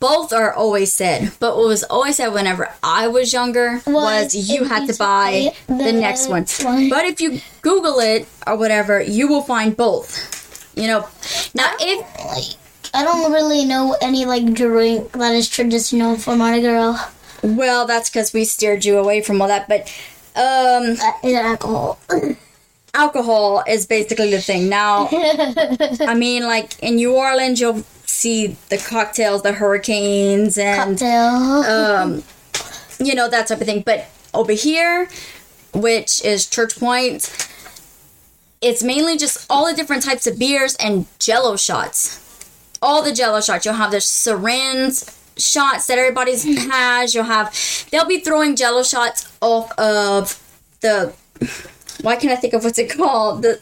both 0.00 0.32
are 0.32 0.52
always 0.52 0.92
said, 0.92 1.32
but 1.40 1.56
what 1.56 1.66
was 1.66 1.82
always 1.84 2.16
said 2.16 2.28
whenever 2.28 2.70
I 2.82 3.08
was 3.08 3.32
younger 3.32 3.82
was, 3.86 4.34
Was 4.34 4.34
you 4.50 4.64
had 4.64 4.86
to 4.86 4.94
buy 4.96 5.50
buy 5.66 5.74
the, 5.76 5.84
the 5.84 5.92
next 5.92 6.28
one. 6.28 6.46
one. 6.62 6.88
But 6.88 7.04
if 7.04 7.20
you 7.20 7.40
Google 7.62 7.98
it 7.98 8.28
or 8.46 8.56
whatever, 8.56 9.00
you 9.02 9.26
will 9.26 9.42
find 9.42 9.76
both. 9.76 10.70
You 10.76 10.86
know, 10.86 11.08
now 11.54 11.72
if 11.80 11.98
Like, 12.24 12.58
I 12.94 13.02
don't 13.02 13.32
really 13.32 13.64
know 13.64 13.96
any 14.00 14.24
like 14.24 14.54
drink 14.54 15.12
that 15.12 15.34
is 15.34 15.48
traditional 15.48 16.16
for 16.16 16.36
Mardi 16.36 16.60
Gras. 16.62 17.10
Well, 17.42 17.86
that's 17.86 18.08
because 18.10 18.32
we 18.32 18.44
steered 18.44 18.84
you 18.84 18.98
away 18.98 19.20
from 19.22 19.40
all 19.42 19.48
that. 19.48 19.68
But 19.68 19.82
um, 20.34 20.96
Uh, 21.24 21.34
alcohol? 21.34 21.98
alcohol 22.94 23.62
is 23.68 23.86
basically 23.86 24.30
the 24.30 24.40
thing. 24.40 24.68
Now, 24.68 25.08
I 25.12 26.14
mean, 26.14 26.44
like 26.44 26.78
in 26.80 26.96
New 26.96 27.14
Orleans, 27.14 27.60
you'll 27.60 27.84
see 28.06 28.56
the 28.70 28.78
cocktails, 28.78 29.42
the 29.42 29.52
hurricanes, 29.52 30.58
and 30.58 31.00
um, 31.02 32.22
you 32.98 33.14
know 33.14 33.28
that 33.28 33.46
type 33.48 33.60
of 33.60 33.66
thing. 33.66 33.82
But 33.82 34.06
over 34.34 34.52
here, 34.52 35.08
which 35.74 36.24
is 36.24 36.46
Church 36.46 36.78
Point, 36.78 37.30
it's 38.60 38.82
mainly 38.82 39.16
just 39.16 39.46
all 39.50 39.66
the 39.66 39.74
different 39.74 40.02
types 40.02 40.26
of 40.26 40.38
beers 40.38 40.74
and 40.76 41.06
Jello 41.18 41.56
shots. 41.56 42.22
All 42.82 43.02
the 43.02 43.12
Jello 43.12 43.40
shots. 43.40 43.64
You'll 43.64 43.74
have 43.74 43.90
the 43.90 44.00
syringe 44.00 45.02
shots 45.36 45.86
that 45.86 45.98
everybody's 45.98 46.44
has. 46.44 47.14
You'll 47.14 47.24
have 47.24 47.54
they'll 47.90 48.06
be 48.06 48.20
throwing 48.20 48.56
Jello 48.56 48.82
shots 48.82 49.30
off 49.40 49.72
of 49.78 50.42
the. 50.80 51.12
Why 52.02 52.14
can't 52.16 52.30
I 52.32 52.36
think 52.36 52.52
of 52.52 52.62
what's 52.62 52.78
it 52.78 52.90
called? 52.94 53.42
The 53.42 53.58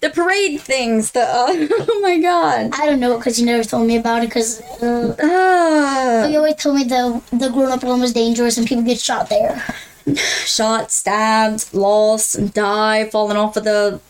the 0.00 0.10
parade 0.10 0.60
things. 0.60 1.12
The 1.12 1.22
uh, 1.22 1.48
oh 1.88 2.00
my 2.02 2.18
god. 2.18 2.70
I 2.74 2.86
don't 2.86 3.00
know 3.00 3.16
because 3.16 3.40
you 3.40 3.46
never 3.46 3.64
told 3.64 3.86
me 3.86 3.96
about 3.96 4.22
it 4.22 4.28
because 4.28 4.60
uh, 4.82 5.16
Ah. 5.22 6.26
you 6.28 6.36
always 6.36 6.56
told 6.56 6.76
me 6.76 6.84
the 6.84 7.22
the 7.32 7.48
grown 7.48 7.70
up 7.72 7.82
one 7.82 8.00
was 8.00 8.12
dangerous 8.12 8.58
and 8.58 8.66
people 8.66 8.84
get 8.84 9.00
shot 9.00 9.28
there. 9.30 9.62
shot, 10.16 10.90
stabbed, 10.92 11.72
lost, 11.72 12.34
and 12.34 12.52
die, 12.52 13.08
falling 13.10 13.36
off 13.36 13.56
of 13.56 13.64
the 13.64 14.00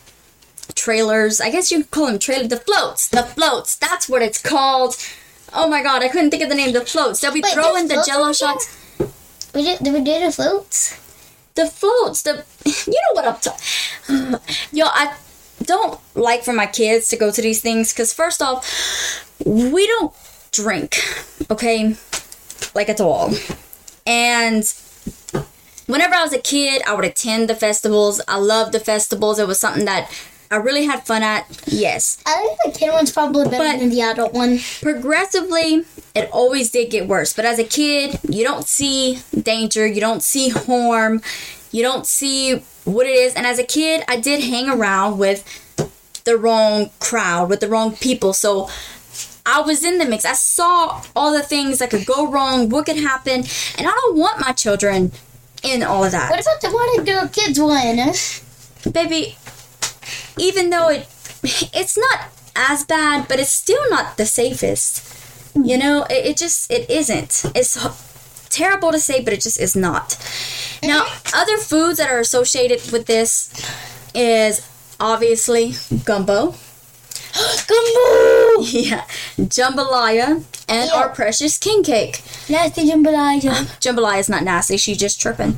trailers. 0.75 1.39
I 1.41 1.49
guess 1.49 1.71
you 1.71 1.79
could 1.79 1.91
call 1.91 2.07
them 2.07 2.19
trailer. 2.19 2.47
The 2.47 2.57
floats. 2.57 3.07
The 3.07 3.23
floats. 3.23 3.75
That's 3.75 4.07
what 4.09 4.21
it's 4.21 4.41
called. 4.41 4.95
Oh 5.53 5.67
my 5.67 5.83
god, 5.83 6.03
I 6.03 6.09
couldn't 6.09 6.31
think 6.31 6.43
of 6.43 6.49
the 6.49 6.55
name. 6.55 6.73
The 6.73 6.81
floats. 6.81 7.19
They'll 7.19 7.33
be 7.33 7.41
Wait, 7.41 7.53
throwing 7.53 7.87
the 7.87 7.95
there's 7.95 8.07
jello 8.07 8.31
shots. 8.33 8.77
We 9.53 9.63
did, 9.63 9.79
did 9.79 9.93
we 9.93 9.99
do 10.01 10.19
the 10.19 10.31
floats? 10.31 10.97
The 11.55 11.67
floats. 11.67 12.21
The 12.21 12.45
you 12.65 12.93
know 12.93 13.13
what 13.13 13.27
I'm 13.27 13.39
talking. 13.39 14.39
Yo, 14.71 14.85
I 14.87 15.15
don't 15.63 15.99
like 16.15 16.43
for 16.43 16.53
my 16.53 16.67
kids 16.67 17.09
to 17.09 17.17
go 17.17 17.31
to 17.31 17.41
these 17.41 17.61
things 17.61 17.93
because 17.93 18.13
first 18.13 18.41
off, 18.41 18.65
we 19.45 19.85
don't 19.87 20.13
drink. 20.51 20.97
Okay, 21.49 21.95
like 22.73 22.89
at 22.89 23.01
all, 23.01 23.33
and 24.05 24.63
whenever 25.87 26.15
I 26.15 26.23
was 26.23 26.33
a 26.33 26.39
kid, 26.39 26.81
I 26.87 26.93
would 26.93 27.05
attend 27.05 27.49
the 27.49 27.55
festivals. 27.55 28.21
I 28.27 28.37
loved 28.37 28.71
the 28.71 28.79
festivals. 28.79 29.37
It 29.37 29.47
was 29.47 29.59
something 29.59 29.85
that 29.85 30.09
I 30.51 30.57
really 30.57 30.85
had 30.85 31.05
fun 31.05 31.23
at. 31.23 31.45
Yes. 31.65 32.17
I 32.25 32.35
think 32.35 32.73
the 32.73 32.79
kid 32.79 32.91
one's 32.91 33.11
probably 33.11 33.45
better 33.45 33.57
But- 33.63 33.79
than 33.79 33.89
the 33.89 34.01
adult 34.01 34.33
one. 34.33 34.59
Progressively, 34.81 35.85
it 36.13 36.29
always 36.31 36.69
did 36.71 36.89
get 36.91 37.07
worse. 37.07 37.31
But 37.33 37.45
as 37.45 37.57
a 37.57 37.63
kid, 37.63 38.19
you 38.27 38.43
don't 38.43 38.67
see 38.67 39.21
danger, 39.41 39.87
you 39.87 40.01
don't 40.01 40.21
see 40.21 40.49
harm, 40.49 41.21
you 41.71 41.81
don't 41.81 42.05
see 42.05 42.63
what 42.83 43.05
it 43.07 43.15
is. 43.15 43.33
And 43.33 43.47
as 43.47 43.59
a 43.59 43.63
kid, 43.63 44.03
I 44.07 44.17
did 44.17 44.43
hang 44.43 44.69
around 44.69 45.17
with 45.17 45.43
the 46.25 46.37
wrong 46.37 46.89
crowd, 46.99 47.49
with 47.49 47.61
the 47.61 47.69
wrong 47.69 47.95
people. 47.95 48.33
So 48.33 48.69
I 49.45 49.61
was 49.61 49.83
in 49.83 49.97
the 49.97 50.05
mix. 50.05 50.25
I 50.25 50.33
saw 50.33 51.01
all 51.15 51.31
the 51.31 51.41
things 51.41 51.79
that 51.79 51.89
could 51.89 52.05
go 52.05 52.27
wrong, 52.27 52.69
what 52.69 52.85
could 52.85 52.97
happen. 52.97 53.45
And 53.77 53.87
I 53.87 53.91
don't 53.91 54.17
want 54.17 54.39
my 54.39 54.51
children 54.51 55.11
in 55.63 55.81
all 55.81 56.03
of 56.03 56.11
that. 56.11 56.29
What 56.29 56.41
about 56.41 56.61
the 56.61 56.69
Mardi 56.69 57.09
Gras 57.11 57.27
kids 57.31 57.59
one? 57.59 58.13
baby 58.91 59.37
even 60.37 60.69
though 60.69 60.89
it 60.89 61.07
it's 61.73 61.97
not 61.97 62.29
as 62.55 62.83
bad 62.85 63.27
but 63.27 63.39
it's 63.39 63.51
still 63.51 63.89
not 63.89 64.17
the 64.17 64.25
safest. 64.25 65.07
Hmm. 65.53 65.63
You 65.65 65.77
know 65.77 66.03
it, 66.09 66.25
it 66.25 66.37
just 66.37 66.71
it 66.71 66.89
isn't. 66.89 67.45
It's 67.55 67.77
terrible 68.49 68.91
to 68.91 68.99
say 68.99 69.23
but 69.23 69.33
it 69.33 69.41
just 69.41 69.59
is 69.59 69.75
not. 69.75 70.17
Now 70.83 71.05
other 71.33 71.57
foods 71.57 71.97
that 71.97 72.09
are 72.09 72.19
associated 72.19 72.91
with 72.91 73.05
this 73.05 73.51
is 74.13 74.67
obviously 74.99 75.73
gumbo. 76.05 76.55
Gumbo! 77.67 78.61
yeah 78.61 79.05
jambalaya 79.37 80.43
and 80.71 80.89
Yeah. 80.89 80.97
our 80.99 81.09
precious 81.09 81.57
king 81.57 81.83
cake 81.83 82.21
Nasty 82.49 82.81
jambalaya. 82.89 83.51
jambalaya 83.83 84.19
is 84.19 84.29
not 84.29 84.43
nasty 84.43 84.77
she's 84.77 84.97
just 84.97 85.19
tripping 85.21 85.53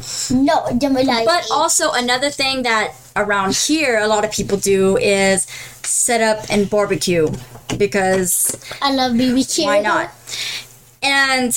No, 0.50 0.58
jambalaya. 0.82 1.26
But 1.26 1.44
also 1.52 1.92
another 1.92 2.30
thing 2.30 2.64
that 2.64 2.88
around 3.16 3.56
here 3.56 4.00
a 4.00 4.08
lot 4.08 4.26
of 4.26 4.32
people 4.32 4.58
do 4.58 4.98
is 4.98 5.46
set 5.84 6.22
up 6.22 6.40
and 6.50 6.70
barbecue 6.70 7.28
because 7.78 8.58
I 8.82 8.90
love 8.94 9.12
BBQ. 9.14 9.66
why 9.66 9.80
not? 9.82 10.10
And 11.02 11.52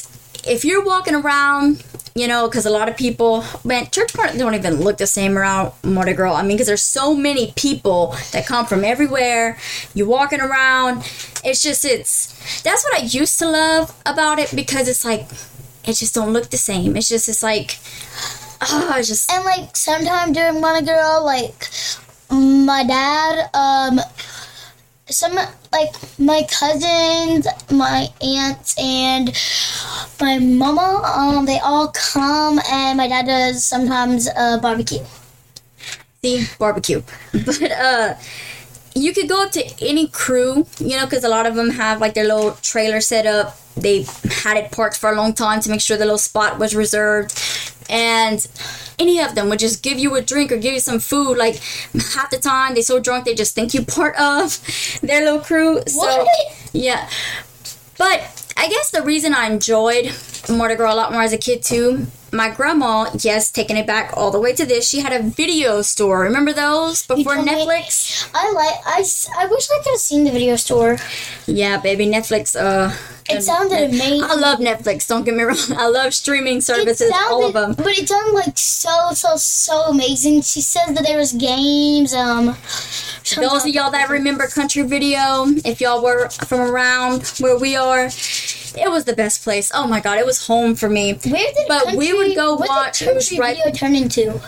if 0.46 0.64
you're 0.64 0.84
walking 0.84 1.14
around, 1.14 1.82
you 2.14 2.26
know, 2.26 2.48
because 2.48 2.64
a 2.64 2.70
lot 2.70 2.88
of 2.88 2.96
people, 2.96 3.44
man, 3.64 3.90
church 3.90 4.14
parties 4.14 4.38
don't 4.38 4.54
even 4.54 4.76
look 4.80 4.96
the 4.96 5.06
same 5.06 5.36
around 5.36 5.72
Mardi 5.84 6.14
Gras. 6.14 6.34
I 6.34 6.42
mean, 6.42 6.56
because 6.56 6.66
there's 6.66 6.82
so 6.82 7.14
many 7.14 7.52
people 7.56 8.14
that 8.32 8.46
come 8.46 8.64
from 8.64 8.84
everywhere. 8.84 9.58
You're 9.94 10.08
walking 10.08 10.40
around. 10.40 10.98
It's 11.44 11.62
just, 11.62 11.84
it's, 11.84 12.62
that's 12.62 12.84
what 12.84 13.00
I 13.00 13.02
used 13.04 13.38
to 13.40 13.48
love 13.48 13.94
about 14.06 14.38
it 14.38 14.54
because 14.54 14.88
it's 14.88 15.04
like, 15.04 15.26
it 15.84 15.94
just 15.94 16.14
don't 16.14 16.32
look 16.32 16.50
the 16.50 16.56
same. 16.56 16.96
It's 16.96 17.08
just, 17.08 17.28
it's 17.28 17.42
like, 17.42 17.78
oh, 18.62 18.94
it's 18.96 19.08
just, 19.08 19.30
And 19.30 19.44
like 19.44 19.76
sometime 19.76 20.32
during 20.32 20.60
Mardi 20.60 20.86
Gras, 20.86 21.18
like 21.18 21.68
my 22.30 22.82
dad, 22.82 23.50
um, 23.52 24.00
some 25.08 25.34
like 25.72 25.94
my 26.18 26.42
cousins, 26.50 27.46
my 27.70 28.08
aunts, 28.20 28.74
and 28.78 29.32
my 30.20 30.38
mama, 30.38 31.02
um, 31.04 31.46
they 31.46 31.58
all 31.60 31.88
come, 31.88 32.60
and 32.70 32.96
my 32.96 33.08
dad 33.08 33.26
does 33.26 33.64
sometimes 33.64 34.28
uh, 34.36 34.58
barbecue. 34.60 35.04
see 36.22 36.46
barbecue. 36.58 37.02
But 37.32 37.72
uh 37.72 38.14
you 38.94 39.12
could 39.12 39.28
go 39.28 39.42
up 39.42 39.52
to 39.52 39.62
any 39.84 40.08
crew 40.08 40.66
you 40.78 40.96
know 40.96 41.04
because 41.04 41.22
a 41.22 41.28
lot 41.28 41.44
of 41.44 41.54
them 41.54 41.68
have 41.68 42.00
like 42.00 42.14
their 42.14 42.24
little 42.24 42.52
trailer 42.62 43.00
set 43.00 43.26
up. 43.26 43.56
They 43.76 44.06
had 44.42 44.56
it 44.56 44.72
parked 44.72 44.96
for 44.96 45.10
a 45.10 45.14
long 45.14 45.34
time 45.34 45.60
to 45.60 45.70
make 45.70 45.82
sure 45.82 45.98
the 45.98 46.06
little 46.06 46.18
spot 46.18 46.58
was 46.58 46.74
reserved 46.74 47.32
and 47.88 48.46
any 48.98 49.20
of 49.20 49.34
them 49.34 49.48
would 49.48 49.58
just 49.58 49.82
give 49.82 49.98
you 49.98 50.14
a 50.16 50.22
drink 50.22 50.50
or 50.52 50.56
give 50.56 50.74
you 50.74 50.80
some 50.80 50.98
food. 50.98 51.36
Like 51.36 51.56
half 52.14 52.30
the 52.30 52.38
time 52.38 52.74
they 52.74 52.82
so 52.82 52.98
drunk 53.00 53.24
they 53.24 53.34
just 53.34 53.54
think 53.54 53.74
you 53.74 53.82
part 53.84 54.16
of 54.18 54.60
their 55.02 55.24
little 55.24 55.40
crew. 55.40 55.80
So 55.86 55.98
What? 55.98 56.28
yeah. 56.72 57.08
But 57.98 58.20
I 58.56 58.68
guess 58.68 58.90
the 58.90 59.02
reason 59.02 59.34
I 59.34 59.46
enjoyed 59.46 60.12
Mardi 60.50 60.74
Gras 60.76 60.92
a 60.92 60.96
lot 60.96 61.12
more 61.12 61.22
as 61.22 61.32
a 61.32 61.38
kid 61.38 61.62
too, 61.62 62.06
my 62.32 62.50
grandma, 62.50 63.10
yes, 63.20 63.50
taking 63.50 63.76
it 63.76 63.86
back 63.86 64.12
all 64.16 64.30
the 64.30 64.40
way 64.40 64.52
to 64.54 64.66
this, 64.66 64.88
she 64.88 65.00
had 65.00 65.12
a 65.12 65.22
video 65.22 65.82
store. 65.82 66.20
Remember 66.20 66.52
those 66.52 67.06
before 67.06 67.34
told 67.34 67.46
me- 67.46 67.52
Netflix? 67.52 68.28
I 68.34 68.52
like. 68.52 68.74
I, 68.84 69.04
I 69.42 69.46
wish 69.46 69.68
I 69.70 69.78
could 69.82 69.90
have 69.92 70.00
seen 70.00 70.24
the 70.24 70.30
video 70.32 70.56
store. 70.56 70.98
Yeah, 71.46 71.78
baby, 71.80 72.06
Netflix. 72.06 72.56
Uh, 72.58 72.94
It 73.28 73.42
sounded 73.42 73.90
amazing. 73.90 74.22
I 74.24 74.34
love 74.34 74.58
Netflix. 74.60 75.06
Don't 75.08 75.24
get 75.24 75.34
me 75.34 75.42
wrong. 75.44 75.56
I 75.76 75.88
love 75.88 76.14
streaming 76.14 76.60
services, 76.60 77.10
all 77.28 77.44
of 77.46 77.52
them. 77.54 77.74
But 77.74 77.98
it 77.98 78.08
sounded 78.08 78.34
like 78.34 78.56
so 78.58 79.10
so 79.14 79.36
so 79.36 79.82
amazing. 79.90 80.42
She 80.42 80.60
said 80.60 80.94
that 80.94 81.04
there 81.04 81.18
was 81.18 81.32
games. 81.32 82.14
Um, 82.14 82.56
Those 83.36 83.64
of 83.66 83.74
y'all 83.74 83.90
that 83.90 84.08
remember 84.10 84.46
Country 84.46 84.82
Video, 84.82 85.46
if 85.64 85.80
y'all 85.80 86.02
were 86.02 86.28
from 86.30 86.60
around 86.60 87.26
where 87.40 87.58
we 87.58 87.74
are, 87.74 88.08
it 88.76 88.90
was 88.90 89.04
the 89.04 89.14
best 89.14 89.42
place. 89.42 89.70
Oh 89.74 89.86
my 89.86 90.00
god, 90.00 90.18
it 90.18 90.26
was 90.26 90.46
home 90.46 90.74
for 90.74 90.88
me. 90.88 91.12
Where 91.14 91.52
did 91.54 91.68
But 91.68 91.94
we 91.96 92.12
would 92.12 92.34
go 92.34 92.54
watch- 92.56 92.98
Did 93.00 93.08
it 93.08 93.14
was 93.14 93.28
country 93.28 93.40
right- 93.40 93.56
video 93.56 93.72
turn 93.72 93.94
into? 93.94 94.40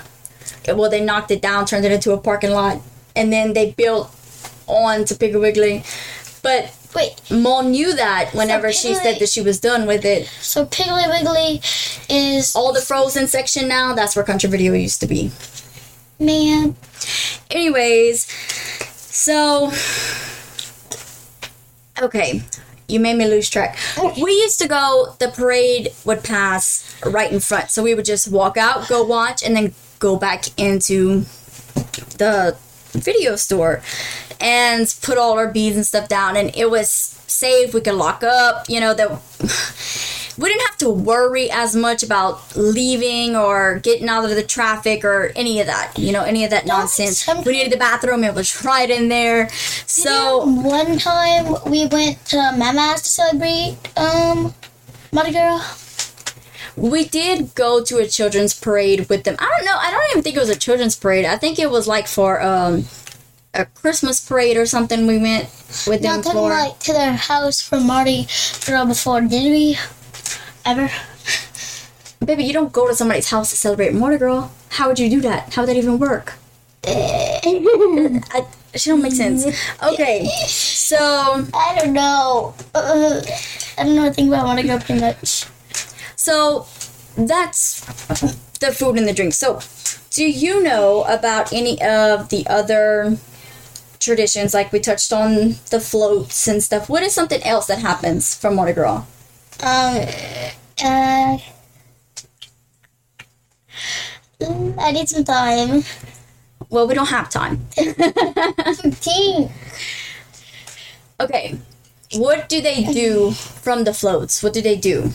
well, 0.69 0.91
they 0.91 1.01
knocked 1.01 1.31
it 1.31 1.41
down, 1.41 1.65
turned 1.65 1.85
it 1.87 1.93
into 1.93 2.13
a 2.13 2.19
parking 2.19 2.51
lot, 2.51 2.81
and 3.17 3.33
then 3.33 3.55
they 3.55 3.71
built 3.71 4.11
on 4.67 5.05
to 5.07 5.15
Piggly 5.15 5.41
Wiggly. 5.41 5.83
But 6.43 6.71
Wait, 6.95 7.21
Mom 7.31 7.71
knew 7.71 7.95
that 7.95 8.33
whenever 8.35 8.73
she 8.73 8.89
Piggly- 8.95 9.03
said 9.03 9.19
that 9.21 9.29
she 9.29 9.43
was 9.43 9.61
done 9.61 9.87
with 9.87 10.05
it. 10.07 10.27
so 10.41 10.65
Piggly 10.65 11.07
Wiggly 11.09 11.61
is 12.09 12.57
All 12.57 12.73
the 12.73 12.81
frozen 12.81 13.27
section 13.29 13.69
now, 13.69 13.95
that's 13.95 14.17
where 14.17 14.25
Country 14.25 14.49
Video 14.49 14.73
used 14.73 15.01
to 15.01 15.07
be. 15.07 15.31
man. 16.19 16.77
Anyways, 17.51 18.27
so 18.97 19.71
okay, 22.01 22.43
you 22.89 22.99
made 23.01 23.17
me 23.17 23.27
lose 23.27 23.49
track. 23.51 23.77
We 24.21 24.33
used 24.33 24.59
to 24.61 24.69
go. 24.69 25.15
The 25.19 25.29
parade 25.29 25.93
would 26.05 26.25
pass 26.25 26.85
right 27.05 27.31
in 27.31 27.41
front, 27.41 27.71
so 27.71 27.83
we 27.83 27.95
would 27.95 28.05
just 28.05 28.29
walk 28.31 28.57
out, 28.57 28.89
go 28.89 29.03
watch, 29.05 29.43
and 29.43 29.55
then 29.55 29.75
go 29.99 30.17
back 30.17 30.47
into 30.59 31.25
the 32.17 32.57
video 32.93 33.37
store. 33.37 33.83
and 34.41 34.95
put 35.03 35.19
all 35.19 35.37
our 35.39 35.51
beads 35.51 35.77
and 35.77 35.87
stuff 35.87 36.09
down, 36.09 36.37
and 36.37 36.55
it 36.55 36.71
was 36.71 36.91
safe. 36.91 37.75
We 37.75 37.81
could 37.81 37.95
lock 37.95 38.23
up. 38.23 38.69
You 38.69 38.81
know 38.81 38.95
that 38.95 39.11
we 40.39 40.49
didn't 40.49 40.63
have 40.67 40.79
to 40.79 40.91
worry 40.91 41.51
as 41.51 41.75
much 41.75 42.03
about 42.03 42.57
leaving 42.57 43.35
or 43.37 43.81
getting 43.81 44.09
out 44.09 44.25
of 44.25 44.31
the 44.31 44.43
traffic 44.43 45.05
or 45.05 45.33
any 45.35 45.61
of 45.61 45.67
that. 45.67 45.99
You 45.99 46.13
know, 46.13 46.23
any 46.23 46.45
of 46.45 46.51
that 46.51 46.65
nonsense. 46.65 47.27
We 47.45 47.53
needed 47.53 47.73
the 47.73 47.77
bathroom. 47.77 48.23
It 48.25 48.35
was 48.35 48.65
right 48.65 48.89
in 48.89 49.09
there. 49.09 49.49
So 49.51 50.47
one 50.47 50.99
time 50.99 51.57
we 51.67 51.87
went 51.87 52.25
to 52.27 52.37
Mama's 52.57 53.03
to 53.03 53.09
celebrate 53.09 53.77
um 53.97 54.55
Mardi 55.13 55.33
Gras. 55.33 56.23
we 56.77 57.05
did 57.05 57.55
go 57.55 57.83
to 57.83 57.99
a 57.99 58.07
children's 58.07 58.55
parade 58.59 59.09
with 59.09 59.25
them. 59.25 59.35
I 59.39 59.51
don't 59.57 59.65
know. 59.67 59.77
I 59.77 59.91
don't 59.91 60.11
even 60.13 60.23
think 60.23 60.37
it 60.37 60.41
was 60.41 60.51
a 60.51 60.57
children's 60.57 60.95
parade. 60.97 61.25
I 61.25 61.37
think 61.37 61.59
it 61.59 61.71
was 61.71 61.89
like 61.89 62.07
for 62.07 62.41
um 62.43 62.85
a 63.55 63.65
Christmas 63.67 64.21
parade 64.25 64.57
or 64.57 64.67
something. 64.67 65.07
We 65.07 65.19
went 65.19 65.45
with 65.87 66.03
them 66.03 66.17
Not 66.17 66.25
talking 66.25 66.41
for. 66.41 66.51
like 66.51 66.79
to 66.81 66.93
their 66.93 67.15
house 67.15 67.61
for 67.61 67.81
Mardi 67.81 68.29
Gras 68.65 68.85
before, 68.85 69.21
did 69.23 69.51
we? 69.51 69.77
Ever? 70.69 70.91
Baby, 72.23 72.45
you 72.45 72.53
don't 72.53 72.71
go 72.75 72.87
to 72.87 72.95
somebody's 72.95 73.31
house 73.31 73.49
to 73.49 73.57
celebrate 73.57 73.95
Mardi 73.95 74.19
Gras. 74.19 74.51
How 74.69 74.89
would 74.89 74.99
you 74.99 75.09
do 75.09 75.23
that? 75.23 75.55
How 75.55 75.63
would 75.63 75.71
that 75.71 75.79
even 75.79 75.99
work? 75.99 76.35
I, 76.85 78.47
it 78.75 78.83
don't 78.85 79.01
make 79.01 79.15
sense. 79.15 79.47
Okay, 79.83 80.27
so 80.47 81.47
I 81.55 81.75
don't 81.79 81.95
know. 81.95 82.53
Uh, 82.75 83.23
I 83.79 83.85
don't 83.85 83.97
know 83.97 84.05
anything 84.05 84.29
about 84.29 84.45
Mardi 84.45 84.65
Gras 84.65 84.85
pretty 84.85 85.01
much. 85.01 85.47
so 86.17 86.67
that's 87.17 87.81
the 88.59 88.71
food 88.71 88.99
and 88.99 89.09
the 89.09 89.15
drink. 89.15 89.33
So, 89.33 89.61
do 90.11 90.31
you 90.31 90.63
know 90.63 91.05
about 91.05 91.51
any 91.51 91.81
of 91.81 92.29
the 92.29 92.47
other 92.47 93.17
traditions? 94.01 94.53
Like 94.53 94.71
we 94.71 94.81
touched 94.81 95.15
on 95.15 95.55
the 95.71 95.81
floats 95.81 96.47
and 96.47 96.63
stuff. 96.63 96.91
What 96.91 97.03
is 97.03 97.15
something 97.15 97.43
else 97.43 97.69
that 97.69 97.79
happens 97.79 98.35
from 98.35 98.57
Mardi 98.57 98.75
Gras? 98.75 99.07
Um, 99.61 100.07
uh, 100.85 101.39
I 104.79 104.93
need 104.93 105.09
some 105.09 105.25
time. 105.25 105.83
Well, 106.71 106.87
we 106.87 106.95
don't 106.95 107.09
have 107.09 107.31
time. 107.31 107.59
Fifteen. 107.75 109.51
Okay, 111.21 111.59
what 112.15 112.49
do 112.49 112.61
they 112.61 112.85
do 112.85 113.33
from 113.33 113.85
the 113.85 113.93
floats? 113.95 114.43
What 114.43 114.53
do 114.53 114.63
they 114.63 114.77
do? 114.77 115.11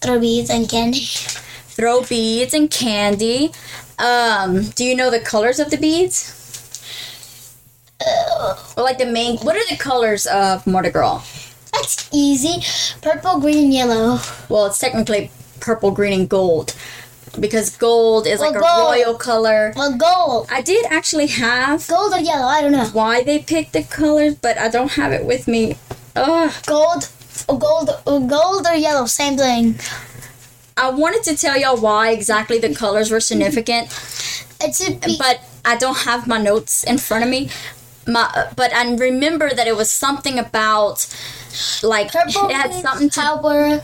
Throw 0.00 0.20
beads 0.20 0.50
and 0.50 0.68
candy. 0.68 1.04
throw 1.80 2.02
beads 2.02 2.52
and 2.54 2.70
candy. 2.70 3.52
Um, 3.98 4.64
do 4.70 4.84
you 4.84 4.94
know 4.94 5.10
the 5.10 5.20
colors 5.20 5.58
of 5.58 5.70
the 5.70 5.76
beads? 5.78 6.36
Or 8.76 8.82
like 8.82 8.98
the 8.98 9.06
main, 9.06 9.38
what 9.38 9.56
are 9.56 9.66
the 9.68 9.76
colors 9.76 10.26
of 10.26 10.66
Mardi 10.66 10.90
Gras? 10.90 11.22
That's 11.72 12.08
easy. 12.12 12.64
Purple, 13.00 13.40
green, 13.40 13.64
and 13.64 13.72
yellow. 13.74 14.18
Well, 14.48 14.66
it's 14.66 14.78
technically 14.78 15.30
purple, 15.60 15.90
green, 15.90 16.12
and 16.20 16.28
gold 16.28 16.74
because 17.38 17.76
gold 17.76 18.26
is 18.26 18.40
like 18.40 18.54
Well, 18.54 18.88
a 18.88 18.90
royal 18.98 19.14
color. 19.14 19.72
Well, 19.76 19.96
gold. 19.96 20.48
I 20.50 20.62
did 20.62 20.84
actually 20.90 21.28
have 21.28 21.86
Gold 21.86 22.12
or 22.12 22.18
yellow, 22.18 22.46
I 22.46 22.60
don't 22.60 22.72
know. 22.72 22.86
why 22.86 23.22
they 23.22 23.38
picked 23.38 23.72
the 23.72 23.84
colors, 23.84 24.34
but 24.34 24.58
I 24.58 24.68
don't 24.68 24.92
have 24.92 25.12
it 25.12 25.24
with 25.24 25.46
me. 25.46 25.76
Ugh. 26.16 26.52
Gold, 26.66 27.08
or 27.48 27.56
gold, 27.58 27.90
or 28.04 28.20
gold 28.26 28.66
or 28.66 28.74
yellow, 28.74 29.06
same 29.06 29.36
thing. 29.36 29.78
I 30.76 30.90
wanted 30.90 31.22
to 31.24 31.36
tell 31.36 31.56
y'all 31.56 31.76
why 31.76 32.10
exactly 32.10 32.58
the 32.58 32.74
colors 32.74 33.10
were 33.12 33.20
significant, 33.20 33.86
It's 34.60 34.80
a 34.86 34.94
be- 34.96 35.16
but 35.18 35.40
I 35.64 35.76
don't 35.76 35.98
have 35.98 36.26
my 36.26 36.38
notes 36.42 36.82
in 36.84 36.98
front 36.98 37.22
of 37.22 37.30
me. 37.30 37.48
My, 38.08 38.48
but 38.56 38.74
I 38.74 38.92
remember 38.94 39.50
that 39.50 39.68
it 39.68 39.76
was 39.76 39.90
something 39.90 40.36
about 40.38 41.06
like 41.82 42.12
purple 42.12 42.48
it 42.48 42.52
had 42.54 42.74
something 42.74 43.10
to. 43.10 43.20
power. 43.20 43.80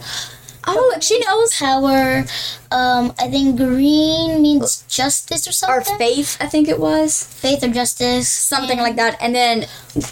Oh, 0.69 0.97
she 1.01 1.21
knows. 1.21 1.55
Power. 1.55 2.25
Um, 2.73 3.13
I 3.21 3.31
think 3.31 3.57
green 3.57 4.43
means 4.43 4.83
justice 4.89 5.47
or 5.47 5.53
something. 5.53 5.95
Or 5.95 5.99
faith, 5.99 6.37
I 6.41 6.47
think 6.47 6.67
it 6.69 6.81
was 6.81 7.23
Faith 7.23 7.63
or 7.63 7.69
justice. 7.69 8.29
something 8.29 8.79
like 8.79 8.97
that. 8.97 9.17
And 9.21 9.33
then 9.35 9.67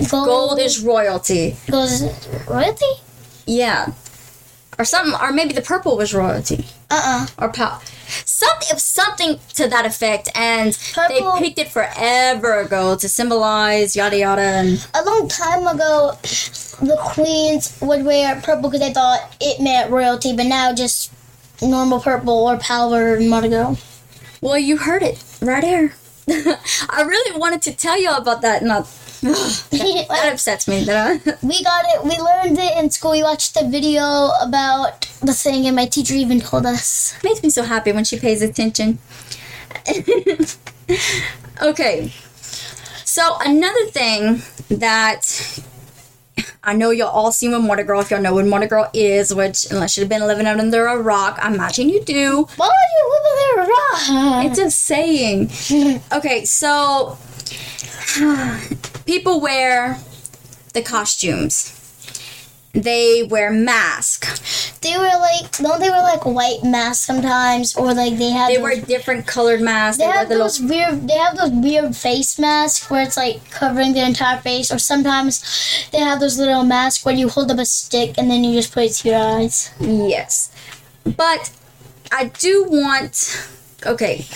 Gold, 0.08 0.26
gold 0.26 0.58
is 0.60 0.80
royalty. 0.80 1.56
gold 1.68 1.90
is 1.90 2.04
royalty. 2.48 2.86
Yeah, 3.46 3.92
or 4.78 4.84
something. 4.84 5.14
Or 5.20 5.32
maybe 5.32 5.52
the 5.54 5.62
purple 5.62 5.96
was 5.96 6.14
royalty 6.14 6.66
Uh 6.88 7.26
uh 7.38 7.44
or 7.44 7.48
power. 7.52 7.80
Something, 8.24 8.78
something 8.78 9.38
to 9.54 9.68
that 9.68 9.86
effect. 9.86 10.28
And 10.34 10.76
Purple- 10.92 11.32
they 11.34 11.40
picked 11.40 11.58
it 11.58 11.68
forever 11.68 12.60
ago 12.60 12.96
to 12.96 13.08
symbolize 13.08 13.96
yada 13.96 14.18
yada. 14.18 14.42
And 14.42 14.86
A 14.94 15.04
long 15.04 15.28
time 15.28 15.66
ago, 15.66 16.18
the 16.22 16.96
queens 17.00 17.76
would 17.80 18.04
wear 18.04 18.40
purple 18.40 18.70
because 18.70 18.80
they 18.80 18.92
thought 18.92 19.34
it 19.40 19.60
meant 19.60 19.90
royalty, 19.90 20.34
but 20.36 20.46
now 20.46 20.74
just 20.74 21.12
normal 21.62 22.00
purple 22.00 22.48
or 22.48 22.56
power 22.58 23.14
and 23.14 23.30
Mardi 23.30 23.48
Well, 24.40 24.58
you 24.58 24.76
heard 24.76 25.02
it 25.02 25.22
right 25.40 25.62
there. 25.62 25.94
I 26.28 27.02
really 27.02 27.38
wanted 27.38 27.62
to 27.62 27.72
tell 27.72 28.00
you 28.00 28.10
about 28.10 28.42
that, 28.42 28.62
I, 28.62 28.84
that 29.24 30.30
upsets 30.32 30.68
me. 30.68 30.84
That 30.84 31.20
I, 31.26 31.46
We 31.46 31.62
got 31.62 31.84
it. 31.88 32.04
We 32.04 32.18
learned 32.18 32.58
it 32.58 32.78
in 32.78 32.90
school. 32.90 33.12
We 33.12 33.22
watched 33.22 33.54
the 33.54 33.66
video 33.68 34.30
about 34.40 35.02
the 35.22 35.32
thing, 35.32 35.66
and 35.66 35.76
my 35.76 35.86
teacher 35.86 36.14
even 36.14 36.40
told 36.40 36.66
us. 36.66 37.14
makes 37.24 37.42
me 37.42 37.50
so 37.50 37.62
happy 37.62 37.92
when 37.92 38.04
she 38.04 38.18
pays 38.18 38.42
attention. 38.42 38.98
okay, 41.62 42.12
so 43.04 43.36
another 43.40 43.86
thing 43.86 44.42
that 44.68 45.60
I 46.62 46.72
know 46.74 46.90
y'all 46.90 47.08
all 47.08 47.32
seen 47.32 47.52
what 47.52 47.60
Mardi 47.60 47.82
Gras, 47.82 48.00
if 48.00 48.10
y'all 48.10 48.20
know 48.20 48.34
what 48.34 48.46
Mardi 48.46 48.66
Gras 48.66 48.90
is, 48.94 49.34
which 49.34 49.70
unless 49.70 49.96
you've 49.98 50.08
been 50.08 50.26
living 50.26 50.46
out 50.46 50.58
under 50.58 50.86
a 50.86 50.96
rock, 50.98 51.38
I 51.40 51.52
imagine 51.52 51.88
you 51.88 52.02
do. 52.04 52.46
Why 52.56 52.68
would 52.68 52.90
you 52.96 53.10
live 53.10 53.24
in 53.26 53.68
there? 53.68 54.50
It's 54.50 54.58
a 54.58 54.70
saying. 54.70 56.00
Okay, 56.12 56.44
so 56.44 57.18
people 59.06 59.40
wear 59.40 59.98
the 60.72 60.82
costumes. 60.82 61.70
They 62.72 63.22
wear 63.22 63.52
masks. 63.52 64.72
They 64.80 64.98
were 64.98 65.04
like, 65.04 65.52
don't 65.58 65.78
they 65.78 65.88
wear 65.88 66.02
like 66.02 66.26
white 66.26 66.64
masks 66.64 67.06
sometimes, 67.06 67.76
or 67.76 67.94
like 67.94 68.18
they 68.18 68.30
have 68.30 68.48
They 68.48 68.56
those, 68.56 68.62
wear 68.64 68.80
different 68.80 69.28
colored 69.28 69.60
masks. 69.60 69.98
they 69.98 70.06
They 70.06 70.10
have 70.10 70.28
those 70.28 70.60
little 70.60 70.76
weird 70.76 71.08
they 71.08 71.14
have 71.14 71.36
those 71.36 71.50
weird 71.52 71.94
face 71.94 72.36
masks 72.36 72.90
where 72.90 73.02
it's 73.04 73.16
like 73.16 73.48
covering 73.50 73.92
the 73.92 74.04
entire 74.04 74.40
face, 74.40 74.72
or 74.72 74.78
sometimes 74.78 75.88
they 75.92 75.98
have 75.98 76.18
those 76.18 76.36
little 76.36 76.64
masks 76.64 77.04
where 77.04 77.14
you 77.14 77.28
hold 77.28 77.52
up 77.52 77.58
a 77.58 77.64
stick 77.64 78.18
and 78.18 78.28
then 78.28 78.42
you 78.42 78.54
just 78.54 78.72
put 78.72 78.82
it 78.84 78.92
to 78.94 79.08
your 79.08 79.18
eyes. 79.20 79.70
Yes. 79.78 80.50
But 81.16 81.52
I 82.10 82.24
do 82.26 82.64
want 82.68 83.48
okay. 83.86 84.26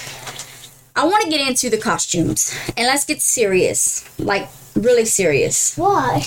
I 0.98 1.04
want 1.04 1.22
to 1.22 1.30
get 1.30 1.46
into 1.46 1.70
the 1.70 1.78
costumes 1.78 2.52
and 2.76 2.88
let's 2.88 3.04
get 3.04 3.22
serious. 3.22 4.04
Like 4.18 4.48
really 4.74 5.04
serious. 5.04 5.76
Why? 5.76 6.24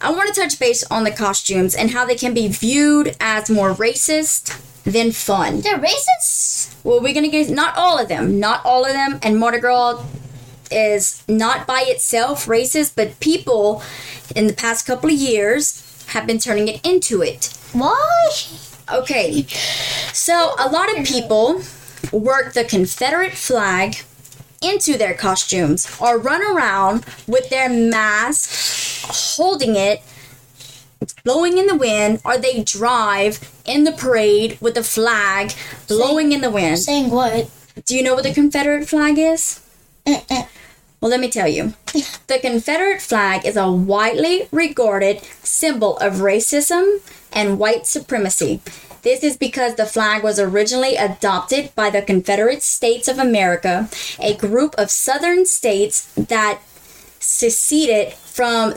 I 0.00 0.10
want 0.10 0.34
to 0.34 0.40
touch 0.40 0.58
base 0.58 0.82
on 0.90 1.04
the 1.04 1.12
costumes 1.12 1.72
and 1.76 1.92
how 1.92 2.04
they 2.04 2.16
can 2.16 2.34
be 2.34 2.48
viewed 2.48 3.14
as 3.20 3.48
more 3.48 3.72
racist 3.74 4.60
than 4.82 5.12
fun. 5.12 5.60
They're 5.60 5.78
racist. 5.78 6.74
Well, 6.82 7.00
we're 7.00 7.14
gonna 7.14 7.28
get 7.28 7.48
not 7.48 7.76
all 7.76 7.96
of 7.96 8.08
them, 8.08 8.40
not 8.40 8.66
all 8.66 8.84
of 8.84 8.92
them, 8.92 9.20
and 9.22 9.38
Mardi 9.38 9.60
Gras 9.60 10.04
is 10.68 11.22
not 11.28 11.68
by 11.68 11.84
itself 11.86 12.46
racist, 12.46 12.96
but 12.96 13.20
people 13.20 13.84
in 14.34 14.48
the 14.48 14.52
past 14.52 14.84
couple 14.84 15.10
of 15.10 15.16
years 15.16 16.04
have 16.08 16.26
been 16.26 16.40
turning 16.40 16.66
it 16.66 16.84
into 16.84 17.22
it. 17.22 17.56
Why? 17.72 18.32
Okay, 18.92 19.46
so 20.12 20.56
a 20.58 20.68
lot 20.68 20.92
of 20.98 21.06
people 21.06 21.62
work 22.10 22.54
the 22.54 22.64
Confederate 22.64 23.34
flag 23.34 23.98
into 24.62 24.98
their 24.98 25.14
costumes 25.14 25.86
or 26.00 26.18
run 26.18 26.42
around 26.42 27.04
with 27.26 27.48
their 27.50 27.68
mask 27.68 29.36
holding 29.36 29.76
it 29.76 30.02
blowing 31.24 31.58
in 31.58 31.66
the 31.66 31.74
wind 31.76 32.20
or 32.24 32.36
they 32.36 32.62
drive 32.64 33.38
in 33.64 33.84
the 33.84 33.92
parade 33.92 34.58
with 34.60 34.74
the 34.74 34.82
flag 34.82 35.52
blowing 35.86 36.32
in 36.32 36.40
the 36.40 36.50
wind 36.50 36.78
Saying 36.78 37.10
what? 37.10 37.48
do 37.84 37.96
you 37.96 38.02
know 38.02 38.14
what 38.14 38.24
the 38.24 38.34
confederate 38.34 38.88
flag 38.88 39.16
is 39.18 39.60
Mm-mm. 40.06 40.48
Well, 41.00 41.10
let 41.10 41.20
me 41.20 41.30
tell 41.30 41.48
you. 41.48 41.74
The 42.26 42.38
Confederate 42.40 43.00
flag 43.00 43.46
is 43.46 43.56
a 43.56 43.70
widely 43.70 44.48
regarded 44.50 45.22
symbol 45.42 45.96
of 45.98 46.14
racism 46.14 47.00
and 47.32 47.58
white 47.58 47.86
supremacy. 47.86 48.60
This 49.02 49.22
is 49.22 49.36
because 49.36 49.76
the 49.76 49.86
flag 49.86 50.24
was 50.24 50.40
originally 50.40 50.96
adopted 50.96 51.74
by 51.76 51.90
the 51.90 52.02
Confederate 52.02 52.62
States 52.62 53.06
of 53.06 53.18
America, 53.18 53.88
a 54.18 54.36
group 54.36 54.74
of 54.76 54.90
southern 54.90 55.46
states 55.46 56.12
that 56.14 56.60
seceded 57.20 58.12
from 58.12 58.74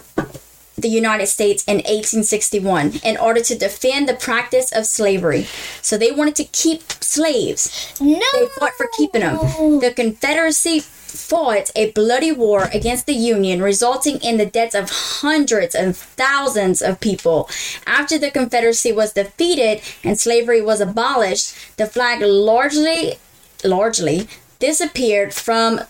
the 0.77 0.89
United 0.89 1.27
States 1.27 1.63
in 1.65 1.77
1861 1.77 3.01
in 3.03 3.17
order 3.17 3.41
to 3.41 3.57
defend 3.57 4.07
the 4.07 4.13
practice 4.13 4.71
of 4.71 4.86
slavery. 4.86 5.47
So 5.81 5.97
they 5.97 6.12
wanted 6.12 6.36
to 6.36 6.43
keep 6.45 6.81
slaves. 7.03 7.93
No. 7.99 8.19
They 8.34 8.47
fought 8.60 8.73
for 8.73 8.88
keeping 8.97 9.21
them. 9.21 9.38
The 9.79 9.93
Confederacy 9.95 10.84
fought 11.12 11.71
a 11.76 11.91
bloody 11.91 12.32
war 12.32 12.69
against 12.74 13.06
the 13.06 13.13
Union, 13.13 13.62
resulting 13.62 14.17
in 14.17 14.38
the 14.38 14.45
deaths 14.45 14.76
of 14.76 14.89
hundreds 14.89 15.76
and 15.76 15.95
thousands 15.95 16.82
of 16.82 17.00
people. 17.00 17.50
After 17.86 18.17
the 18.17 18.32
Confederacy 18.32 18.91
was 18.91 19.13
defeated 19.13 19.82
and 20.04 20.19
slavery 20.19 20.62
was 20.62 20.82
abolished, 20.82 21.78
the 21.78 21.86
flag 21.86 22.21
largely 22.21 23.15
largely 23.63 24.28
disappeared 24.60 25.34
from 25.34 25.82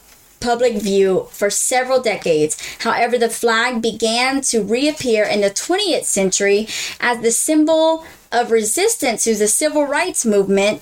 public 0.42 0.76
view 0.76 1.28
for 1.32 1.50
several 1.50 2.02
decades. 2.02 2.58
However, 2.80 3.18
the 3.18 3.30
flag 3.30 3.82
began 3.82 4.42
to 4.42 4.64
reappear 4.64 5.24
in 5.24 5.42
the 5.42 5.52
20th 5.52 6.06
century 6.06 6.68
as 7.00 7.22
the 7.22 7.32
symbol 7.32 8.04
of 8.32 8.52
resistance 8.52 9.24
to 9.26 9.36
the 9.36 9.48
civil 9.48 9.86
rights 9.86 10.26
movement 10.26 10.82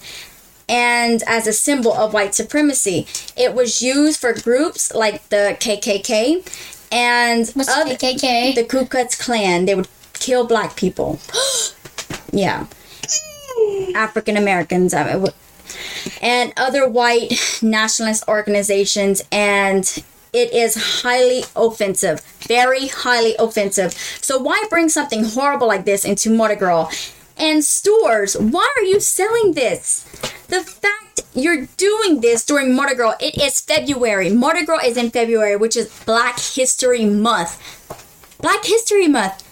and 0.69 1.23
as 1.27 1.47
a 1.47 1.53
symbol 1.53 1.93
of 1.93 2.13
white 2.13 2.36
supremacy. 2.36 3.08
It 3.36 3.53
was 3.53 3.82
used 3.82 4.19
for 4.21 4.34
groups 4.34 4.93
like 4.93 5.27
the 5.29 5.58
KKK 5.60 6.45
and 6.91 7.49
What's 7.49 7.69
other- 7.69 7.95
KKK? 7.95 8.55
the 8.55 8.63
Ku 8.63 8.86
Klux 8.86 9.15
Klan. 9.15 9.65
They 9.65 9.75
would 9.75 9.88
kill 10.13 10.45
black 10.45 10.75
people. 10.75 11.19
yeah. 12.32 12.67
African 13.95 14.38
Americans. 14.38 14.93
Uh, 14.93 15.27
and 16.21 16.53
other 16.58 16.88
white 16.89 17.34
nationalist 17.62 18.23
organizations 18.27 19.21
and 19.32 20.03
it 20.34 20.53
is 20.53 21.01
highly 21.03 21.43
offensive 21.55 22.21
very 22.47 22.88
highly 22.88 23.36
offensive 23.38 23.93
so 24.21 24.38
why 24.39 24.62
bring 24.69 24.89
something 24.89 25.23
horrible 25.23 25.67
like 25.67 25.86
this 25.86 26.05
into 26.05 26.29
Mardi 26.29 26.55
Gras 26.55 26.89
and 27.39 27.63
stores. 27.63 28.36
Why 28.38 28.67
are 28.78 28.84
you 28.84 28.99
selling 28.99 29.54
this? 29.54 30.04
The 30.47 30.63
fact 30.63 31.21
you're 31.34 31.67
doing 31.78 32.21
this 32.21 32.45
during 32.45 32.75
Mardi 32.75 32.95
Gras 32.95 33.15
it 33.19 33.41
is 33.41 33.62
February. 33.62 34.30
Mardi 34.30 34.65
Gras 34.65 34.84
is 34.84 34.97
in 34.97 35.10
February 35.12 35.56
which 35.56 35.75
is 35.75 35.88
Black 36.06 36.39
History 36.39 37.06
Month. 37.06 37.58
Black 38.41 38.65
History 38.65 39.08
Month. 39.08 39.45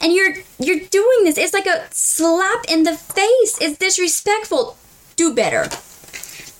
And 0.00 0.12
you're 0.12 0.34
you're 0.58 0.80
doing 0.80 1.24
this. 1.24 1.38
It's 1.38 1.54
like 1.54 1.66
a 1.66 1.86
slap 1.90 2.64
in 2.68 2.84
the 2.84 2.96
face. 2.96 3.58
It's 3.60 3.78
disrespectful. 3.78 4.76
Do 5.16 5.34
better. 5.34 5.68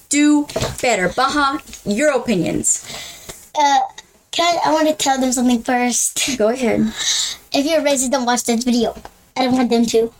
Do 0.09 0.47
better. 0.81 1.09
Baja 1.09 1.59
your 1.85 2.13
opinions. 2.13 2.85
Uh, 3.59 3.81
can 4.31 4.59
I, 4.59 4.71
I 4.71 4.73
want 4.73 4.89
to 4.89 4.95
tell 4.95 5.21
them 5.21 5.33
something 5.33 5.63
first. 5.63 6.39
go 6.39 6.49
ahead. 6.49 6.81
If 7.53 7.67
you're 7.67 7.83
racist, 7.83 8.11
don't 8.11 8.25
watch 8.25 8.45
this 8.45 8.65
video. 8.65 8.95
I 9.37 9.45
don't 9.45 9.55
want 9.55 9.71
them 9.71 9.85
to. 9.87 10.13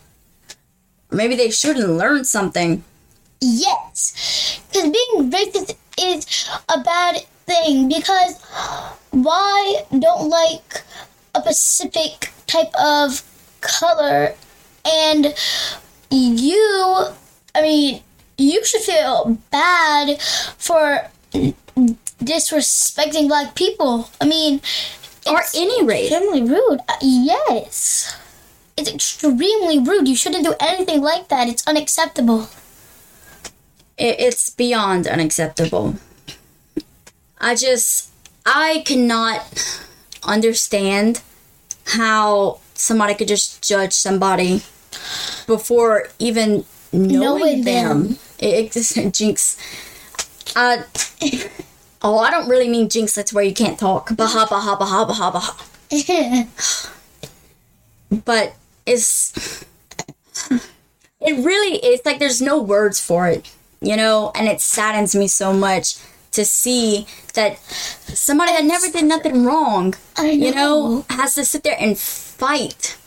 Maybe 1.13 1.35
they 1.35 1.51
shouldn't 1.51 1.89
learn 1.89 2.23
something 2.25 2.83
Yes, 3.45 4.61
because 4.71 4.89
being 4.89 5.29
racist 5.29 5.75
is 5.99 6.49
a 6.69 6.79
bad 6.79 7.25
thing. 7.45 7.89
Because 7.89 8.41
why 9.11 9.83
don't 9.91 10.29
like 10.29 10.83
a 11.35 11.41
specific 11.41 12.31
type 12.47 12.71
of 12.79 13.21
color, 13.59 14.33
and 14.85 15.35
you, 16.09 17.07
I 17.53 17.61
mean, 17.61 18.01
you 18.37 18.63
should 18.63 18.81
feel 18.81 19.37
bad 19.51 20.21
for 20.57 21.09
disrespecting 22.23 23.27
black 23.27 23.55
people. 23.55 24.09
I 24.21 24.25
mean, 24.25 24.61
or 25.27 25.41
any 25.53 25.83
race 25.83 26.13
extremely 26.13 26.43
rude. 26.49 26.79
Uh, 26.87 26.95
yes. 27.01 28.15
It's 28.77 28.89
extremely 28.91 29.79
rude. 29.79 30.07
You 30.07 30.15
shouldn't 30.15 30.45
do 30.45 30.55
anything 30.59 31.01
like 31.01 31.27
that. 31.29 31.47
It's 31.47 31.65
unacceptable. 31.67 32.49
it's 33.97 34.49
beyond 34.49 35.05
unacceptable 35.05 35.95
i 37.39 37.53
just 37.53 38.09
i 38.43 38.81
cannot 38.87 39.41
understand 40.23 41.21
how 41.97 42.59
somebody 42.73 43.13
could 43.13 43.27
just 43.27 43.61
judge 43.61 43.93
somebody 43.93 44.63
before 45.45 46.07
even 46.17 46.65
knowing, 46.91 47.19
Knowing 47.19 47.61
them. 47.63 48.03
them. 48.07 48.17
It, 48.39 48.53
it 48.65 48.71
just 48.71 48.95
jinx. 49.17 49.57
Uh, 50.55 50.81
oh, 52.01 52.17
I 52.17 52.31
don't 52.31 52.47
really 52.49 52.69
mean 52.69 52.89
jinx. 52.89 53.13
That's 53.15 53.31
where 53.33 53.43
you 53.43 53.53
can't 53.53 53.77
talk. 53.79 54.15
Baja 54.15 54.45
baha 54.49 54.75
baha 54.75 55.05
baha 55.05 55.31
baha. 55.31 56.47
But 58.25 58.53
it's 58.85 59.63
it 61.19 61.45
really 61.45 61.77
it's 61.77 62.05
like 62.05 62.19
there's 62.19 62.41
no 62.41 62.61
words 62.61 62.99
for 62.99 63.27
it, 63.27 63.49
you 63.81 63.95
know, 63.95 64.31
and 64.35 64.47
it 64.47 64.61
saddens 64.61 65.15
me 65.15 65.27
so 65.27 65.53
much 65.53 65.95
to 66.31 66.43
see 66.43 67.05
that 67.35 67.59
somebody 67.59 68.51
that 68.51 68.65
never 68.65 68.89
did 68.89 69.05
nothing 69.05 69.45
wrong, 69.45 69.93
I 70.17 70.31
you 70.31 70.53
know, 70.53 71.05
has 71.09 71.35
to 71.35 71.45
sit 71.45 71.63
there 71.63 71.77
and 71.79 71.97
fight. 71.97 72.97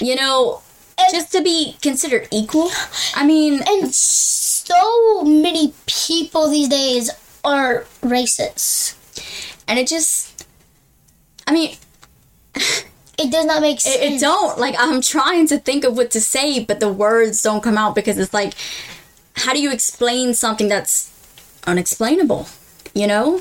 You 0.00 0.16
know, 0.16 0.62
just 1.10 1.32
to 1.32 1.42
be 1.42 1.76
considered 1.82 2.28
equal. 2.32 2.70
I 3.14 3.26
mean, 3.26 3.62
And 3.66 3.94
so 3.94 5.22
many 5.22 5.74
people 5.86 6.48
these 6.48 6.68
days 6.68 7.10
are 7.44 7.84
racist. 8.02 8.94
and 9.68 9.78
it 9.78 9.86
just 9.86 10.46
I 11.46 11.52
mean, 11.52 11.76
It 13.18 13.30
does 13.32 13.46
not 13.46 13.62
make 13.62 13.80
sense. 13.80 13.96
it, 13.96 14.12
it 14.14 14.20
don't 14.20 14.58
like 14.58 14.74
i'm 14.78 15.00
trying 15.00 15.46
to 15.48 15.58
think 15.58 15.84
of 15.84 15.96
what 15.96 16.10
to 16.12 16.20
say 16.20 16.62
but 16.62 16.80
the 16.80 16.92
words 16.92 17.42
don't 17.42 17.62
come 17.62 17.78
out 17.78 17.94
because 17.94 18.18
it's 18.18 18.34
like 18.34 18.54
how 19.34 19.52
do 19.52 19.60
you 19.60 19.72
explain 19.72 20.34
something 20.34 20.68
that's 20.68 21.12
unexplainable 21.66 22.46
you 22.94 23.06
know 23.06 23.40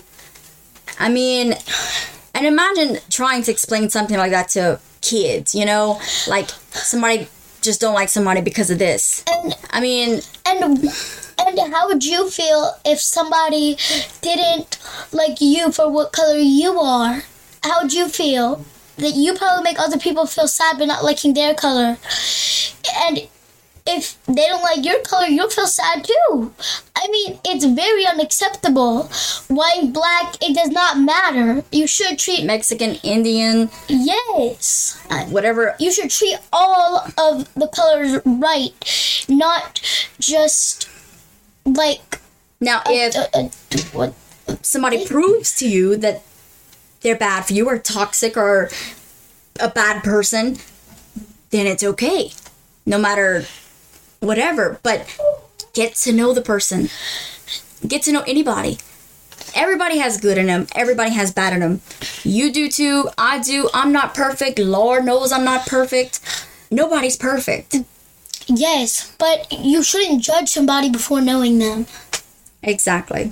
i 0.99 1.09
mean 1.09 1.53
and 2.33 2.45
imagine 2.45 2.97
trying 3.09 3.43
to 3.43 3.51
explain 3.51 3.89
something 3.89 4.17
like 4.17 4.31
that 4.31 4.49
to 4.49 4.79
kids 5.01 5.53
you 5.53 5.65
know 5.65 5.99
like 6.27 6.49
somebody 6.71 7.27
just 7.61 7.81
don't 7.81 7.93
like 7.93 8.09
somebody 8.09 8.41
because 8.41 8.69
of 8.69 8.79
this 8.79 9.23
And 9.27 9.53
i 9.71 9.81
mean 9.81 10.21
and 10.45 10.89
and 11.37 11.73
how 11.73 11.87
would 11.87 12.05
you 12.05 12.29
feel 12.29 12.71
if 12.85 12.99
somebody 12.99 13.77
didn't 14.21 14.77
like 15.11 15.41
you 15.41 15.71
for 15.71 15.89
what 15.89 16.11
color 16.11 16.37
you 16.37 16.79
are? 16.79 17.23
How 17.63 17.81
would 17.81 17.93
you 17.93 18.07
feel? 18.07 18.65
That 18.97 19.15
you 19.15 19.33
probably 19.33 19.63
make 19.63 19.79
other 19.79 19.97
people 19.97 20.25
feel 20.25 20.47
sad 20.47 20.79
by 20.79 20.85
not 20.85 21.03
liking 21.03 21.33
their 21.33 21.53
color. 21.53 21.97
And 23.07 23.27
if 23.87 24.17
they 24.25 24.47
don't 24.47 24.63
like 24.63 24.83
your 24.83 24.99
color, 25.01 25.27
you'll 25.27 25.49
feel 25.49 25.67
sad 25.67 26.03
too. 26.03 26.53
I 26.95 27.07
mean, 27.09 27.39
it's 27.45 27.65
very 27.65 28.05
unacceptable. 28.05 29.03
White, 29.47 29.93
black, 29.93 30.35
it 30.41 30.55
does 30.55 30.69
not 30.69 30.99
matter. 30.99 31.63
You 31.71 31.85
should 31.85 32.17
treat 32.17 32.45
mexican 32.45 32.95
indian 33.03 33.69
yes. 33.87 34.99
whatever 35.29 35.75
You 35.79 35.91
should 35.91 36.09
treat 36.09 36.37
all 36.51 37.05
of 37.17 37.53
the 37.53 37.67
colors 37.67 38.21
right, 38.25 38.73
not 39.29 39.81
just 40.19 40.89
like 41.65 42.21
now 42.59 42.81
if 42.87 43.15
uh, 43.15 43.27
uh, 43.33 43.49
what 43.93 44.13
somebody 44.61 45.05
proves 45.05 45.55
to 45.57 45.67
you 45.67 45.97
that 45.97 46.23
they're 47.05 47.15
bad 47.15 47.45
for 47.45 47.53
you 47.53 47.69
or 47.69 47.77
toxic 47.77 48.35
or 48.35 48.67
a 49.59 49.69
bad 49.69 50.03
person, 50.03 50.57
then 51.51 51.67
it's 51.67 51.83
okay. 51.83 52.31
No 52.83 52.97
matter 52.97 53.45
whatever. 54.19 54.79
But 54.81 55.15
get 55.73 55.93
to 55.97 56.11
know 56.11 56.33
the 56.33 56.41
person. 56.41 56.89
Get 57.87 58.01
to 58.03 58.11
know 58.11 58.23
anybody. 58.27 58.79
Everybody 59.53 59.99
has 59.99 60.19
good 60.19 60.39
in 60.39 60.47
them. 60.47 60.65
Everybody 60.73 61.11
has 61.11 61.31
bad 61.31 61.53
in 61.53 61.59
them. 61.59 61.81
You 62.23 62.51
do 62.51 62.69
too. 62.69 63.07
I 63.19 63.37
do. 63.37 63.69
I'm 63.71 63.91
not 63.91 64.15
perfect. 64.15 64.57
Lord 64.57 65.05
knows 65.05 65.31
I'm 65.31 65.45
not 65.45 65.67
perfect. 65.67 66.19
Nobody's 66.71 67.17
perfect. 67.17 67.75
Yes, 68.47 69.15
but 69.19 69.51
you 69.51 69.83
shouldn't 69.83 70.23
judge 70.23 70.49
somebody 70.49 70.89
before 70.89 71.21
knowing 71.21 71.59
them. 71.59 71.85
Exactly. 72.63 73.31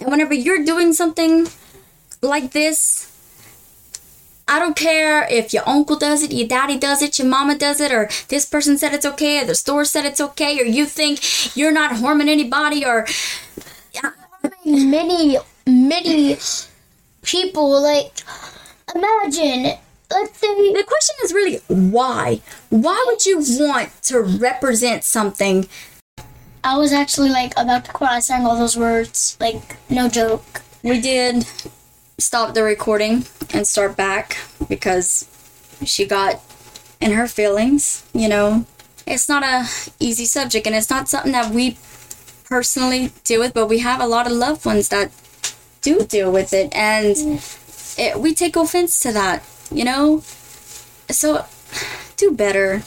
And 0.00 0.10
whenever 0.10 0.32
you're 0.32 0.64
doing 0.64 0.94
something 0.94 1.48
like 2.22 2.52
this, 2.52 3.12
I 4.46 4.58
don't 4.58 4.76
care 4.76 5.26
if 5.30 5.52
your 5.52 5.68
uncle 5.68 5.96
does 5.96 6.22
it, 6.22 6.32
your 6.32 6.48
daddy 6.48 6.78
does 6.78 7.02
it, 7.02 7.18
your 7.18 7.28
mama 7.28 7.56
does 7.56 7.80
it, 7.80 7.92
or 7.92 8.08
this 8.28 8.46
person 8.46 8.78
said 8.78 8.94
it's 8.94 9.06
okay, 9.06 9.42
or 9.42 9.46
the 9.46 9.54
store 9.54 9.84
said 9.84 10.04
it's 10.04 10.20
okay, 10.20 10.58
or 10.60 10.64
you 10.64 10.86
think 10.86 11.56
you're 11.56 11.72
not 11.72 11.96
harming 11.96 12.28
anybody, 12.28 12.84
or 12.84 13.06
Many, 14.64 15.38
many 15.66 16.36
people 17.22 17.82
like 17.82 18.12
imagine. 18.94 19.78
Let's 20.10 20.38
say 20.38 20.72
the 20.72 20.84
question 20.86 21.16
is 21.24 21.32
really 21.32 21.60
why? 21.68 22.40
Why 22.70 23.02
would 23.06 23.24
you 23.24 23.38
want 23.38 23.90
to 24.04 24.20
represent 24.20 25.04
something? 25.04 25.66
I 26.64 26.76
was 26.76 26.92
actually 26.92 27.30
like 27.30 27.52
about 27.56 27.86
to 27.86 27.92
cry 27.92 28.20
saying 28.20 28.44
all 28.44 28.58
those 28.58 28.76
words. 28.76 29.36
Like 29.40 29.76
no 29.90 30.08
joke. 30.08 30.62
We 30.82 31.00
did 31.00 31.46
stop 32.18 32.54
the 32.54 32.62
recording 32.62 33.24
and 33.54 33.66
start 33.66 33.96
back 33.96 34.36
because 34.68 35.28
she 35.84 36.06
got 36.06 36.40
in 37.00 37.12
her 37.12 37.28
feelings, 37.28 38.04
you 38.12 38.28
know. 38.28 38.66
It's 39.06 39.28
not 39.28 39.42
a 39.42 39.68
easy 39.98 40.26
subject 40.26 40.66
and 40.66 40.76
it's 40.76 40.90
not 40.90 41.08
something 41.08 41.32
that 41.32 41.52
we 41.52 41.78
personally 42.44 43.12
deal 43.24 43.40
with, 43.40 43.54
but 43.54 43.68
we 43.68 43.78
have 43.78 44.00
a 44.00 44.06
lot 44.06 44.26
of 44.26 44.32
loved 44.32 44.66
ones 44.66 44.88
that 44.88 45.10
do 45.80 46.04
deal 46.04 46.30
with 46.32 46.52
it, 46.52 46.74
and 46.74 47.40
it, 47.96 48.18
we 48.20 48.34
take 48.34 48.56
offense 48.56 48.98
to 49.00 49.12
that. 49.12 49.42
You 49.70 49.84
know, 49.84 50.20
so 51.10 51.44
do 52.16 52.32
better. 52.32 52.82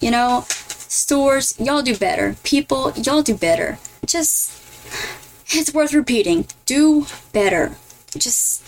You 0.00 0.10
know, 0.10 0.44
stores, 0.48 1.58
y'all 1.58 1.82
do 1.82 1.96
better. 1.96 2.36
People, 2.42 2.92
y'all 2.92 3.22
do 3.22 3.34
better. 3.34 3.78
Just, 4.06 4.52
it's 5.48 5.74
worth 5.74 5.92
repeating. 5.92 6.46
Do 6.66 7.06
better. 7.32 7.76
Just, 8.16 8.62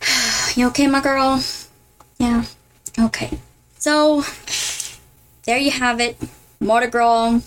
you 0.56 0.66
okay, 0.68 0.86
my 0.86 1.00
girl? 1.00 1.42
Yeah. 2.18 2.44
Okay. 2.98 3.38
So, 3.78 4.24
there 5.44 5.58
you 5.58 5.70
have 5.70 6.00
it. 6.00 6.16
Mardi 6.60 6.88
Gras, 6.88 7.40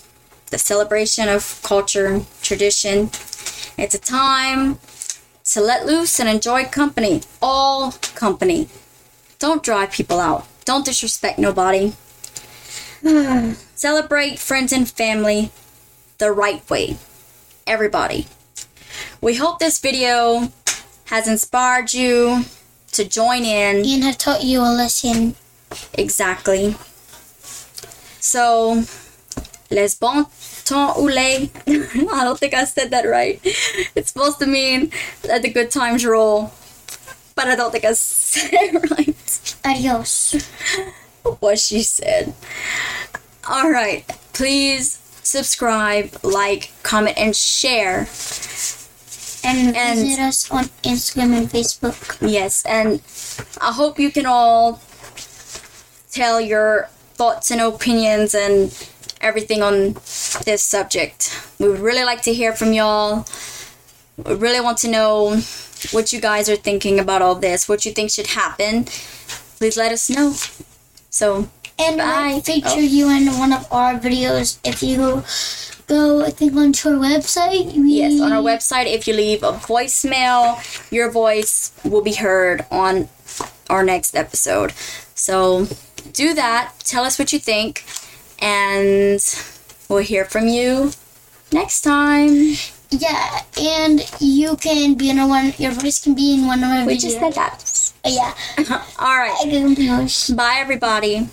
the 0.51 0.57
celebration 0.57 1.27
of 1.27 1.59
culture, 1.63 2.21
tradition. 2.41 3.09
It's 3.77 3.93
a 3.93 3.99
time 3.99 4.79
to 5.45 5.61
let 5.61 5.85
loose 5.85 6.19
and 6.19 6.29
enjoy 6.29 6.65
company. 6.65 7.21
All 7.41 7.91
company. 8.15 8.69
Don't 9.37 9.63
drive 9.63 9.91
people 9.91 10.19
out. 10.19 10.45
Don't 10.65 10.85
disrespect 10.85 11.39
nobody. 11.39 11.93
Celebrate 13.75 14.39
friends 14.39 14.73
and 14.73 14.89
family 14.89 15.51
the 16.17 16.31
right 16.31 16.67
way. 16.69 16.97
Everybody. 17.65 18.27
We 19.21 19.35
hope 19.35 19.59
this 19.59 19.79
video 19.79 20.51
has 21.09 21.27
inspired 21.27 21.93
you 21.93 22.45
to 22.91 23.03
join 23.03 23.43
in. 23.43 23.77
And 23.77 24.03
have 24.03 24.17
taught 24.17 24.43
you 24.43 24.61
a 24.61 24.69
lesson. 24.71 25.35
Exactly. 25.93 26.75
So, 28.19 28.83
les 29.71 29.95
bons 29.95 30.27
temps 30.65 30.97
ou 30.97 31.07
les. 31.07 31.49
I 31.67 32.23
don't 32.23 32.39
think 32.39 32.53
I 32.53 32.63
said 32.65 32.91
that 32.91 33.05
right. 33.05 33.39
It's 33.95 34.11
supposed 34.11 34.39
to 34.39 34.45
mean 34.45 34.91
let 35.27 35.41
the 35.41 35.49
good 35.49 35.71
times 35.71 36.05
roll. 36.05 36.51
But 37.35 37.47
I 37.47 37.55
don't 37.55 37.71
think 37.71 37.85
I 37.85 37.93
said 37.93 38.49
it 38.53 38.91
right. 38.91 39.55
Adios. 39.65 40.35
What 41.41 41.59
she 41.59 41.83
said. 41.83 42.33
Alright. 43.47 44.07
Please 44.33 44.97
subscribe, 45.21 46.17
like, 46.23 46.71
comment, 46.81 47.17
and 47.17 47.35
share. 47.35 48.07
And, 49.43 49.75
And- 49.75 49.99
visit 49.99 50.19
us 50.21 50.51
on 50.51 50.65
Instagram 50.83 51.33
and 51.37 51.49
Facebook. 51.49 51.95
Yes, 52.21 52.63
and 52.65 53.01
I 53.61 53.71
hope 53.71 53.97
you 53.99 54.11
can 54.11 54.25
all 54.25 54.81
tell 56.11 56.41
your 56.41 56.89
thoughts 57.15 57.51
and 57.51 57.61
opinions 57.61 58.33
and 58.33 58.71
everything 59.21 59.61
on 59.61 59.93
this 60.45 60.63
subject. 60.63 61.37
We 61.59 61.67
would 61.69 61.79
really 61.79 62.03
like 62.03 62.21
to 62.23 62.33
hear 62.33 62.53
from 62.53 62.73
y'all. 62.73 63.25
We 64.17 64.33
really 64.35 64.59
want 64.61 64.77
to 64.79 64.87
know 64.89 65.39
what 65.91 66.11
you 66.11 66.19
guys 66.19 66.49
are 66.49 66.55
thinking 66.57 66.99
about 66.99 67.21
all 67.21 67.35
this, 67.35 67.69
what 67.69 67.85
you 67.85 67.91
think 67.93 68.11
should 68.11 68.27
happen. 68.27 68.85
Please 69.57 69.77
let 69.77 69.91
us 69.91 70.09
know. 70.09 70.33
So, 71.09 71.49
And 71.77 71.97
Bye. 71.97 72.05
might 72.33 72.45
feature 72.45 72.67
Oh. 72.75 72.79
you 72.79 73.09
in 73.09 73.37
one 73.39 73.53
of 73.53 73.65
our 73.71 73.93
videos 73.95 74.57
if 74.65 74.83
you 74.83 75.23
go, 75.89 76.23
I 76.23 76.29
think, 76.29 76.55
onto 76.55 76.87
our 76.89 76.95
website. 76.95 77.73
We, 77.73 77.95
yes, 77.99 78.21
on 78.21 78.31
our 78.31 78.41
website, 78.41 78.85
if 78.87 79.07
you 79.07 79.13
leave 79.13 79.43
a 79.43 79.51
voicemail, 79.51 80.55
your 80.91 81.09
voice 81.11 81.73
will 81.83 82.01
be 82.01 82.13
heard 82.13 82.65
on 82.71 83.09
our 83.69 83.83
next 83.83 84.15
episode. 84.15 84.71
So 85.15 85.67
do 86.13 86.33
that. 86.35 86.73
Tell 86.79 87.03
us 87.03 87.19
what 87.19 87.33
you 87.33 87.39
think, 87.39 87.83
and 88.39 89.19
we'll 89.89 89.99
hear 90.03 90.23
from 90.25 90.47
you 90.47 90.91
next 91.51 91.81
time. 91.81 92.53
Yeah, 92.91 93.41
and 93.59 94.01
you 94.19 94.55
can 94.55 94.95
be 94.95 95.09
in 95.09 95.19
a 95.19 95.27
one. 95.27 95.53
Your 95.57 95.71
voice 95.71 96.01
can 96.01 96.15
be 96.15 96.33
in 96.35 96.47
one 96.47 96.63
of 96.63 96.69
our 96.71 96.85
We 96.85 96.95
videos. 96.95 97.01
just 97.01 97.19
said 97.19 97.33
that. 97.33 97.93
Yeah. 98.05 98.33
All 98.97 99.17
right. 99.17 99.35
Bye, 100.35 100.55
everybody. 100.57 101.27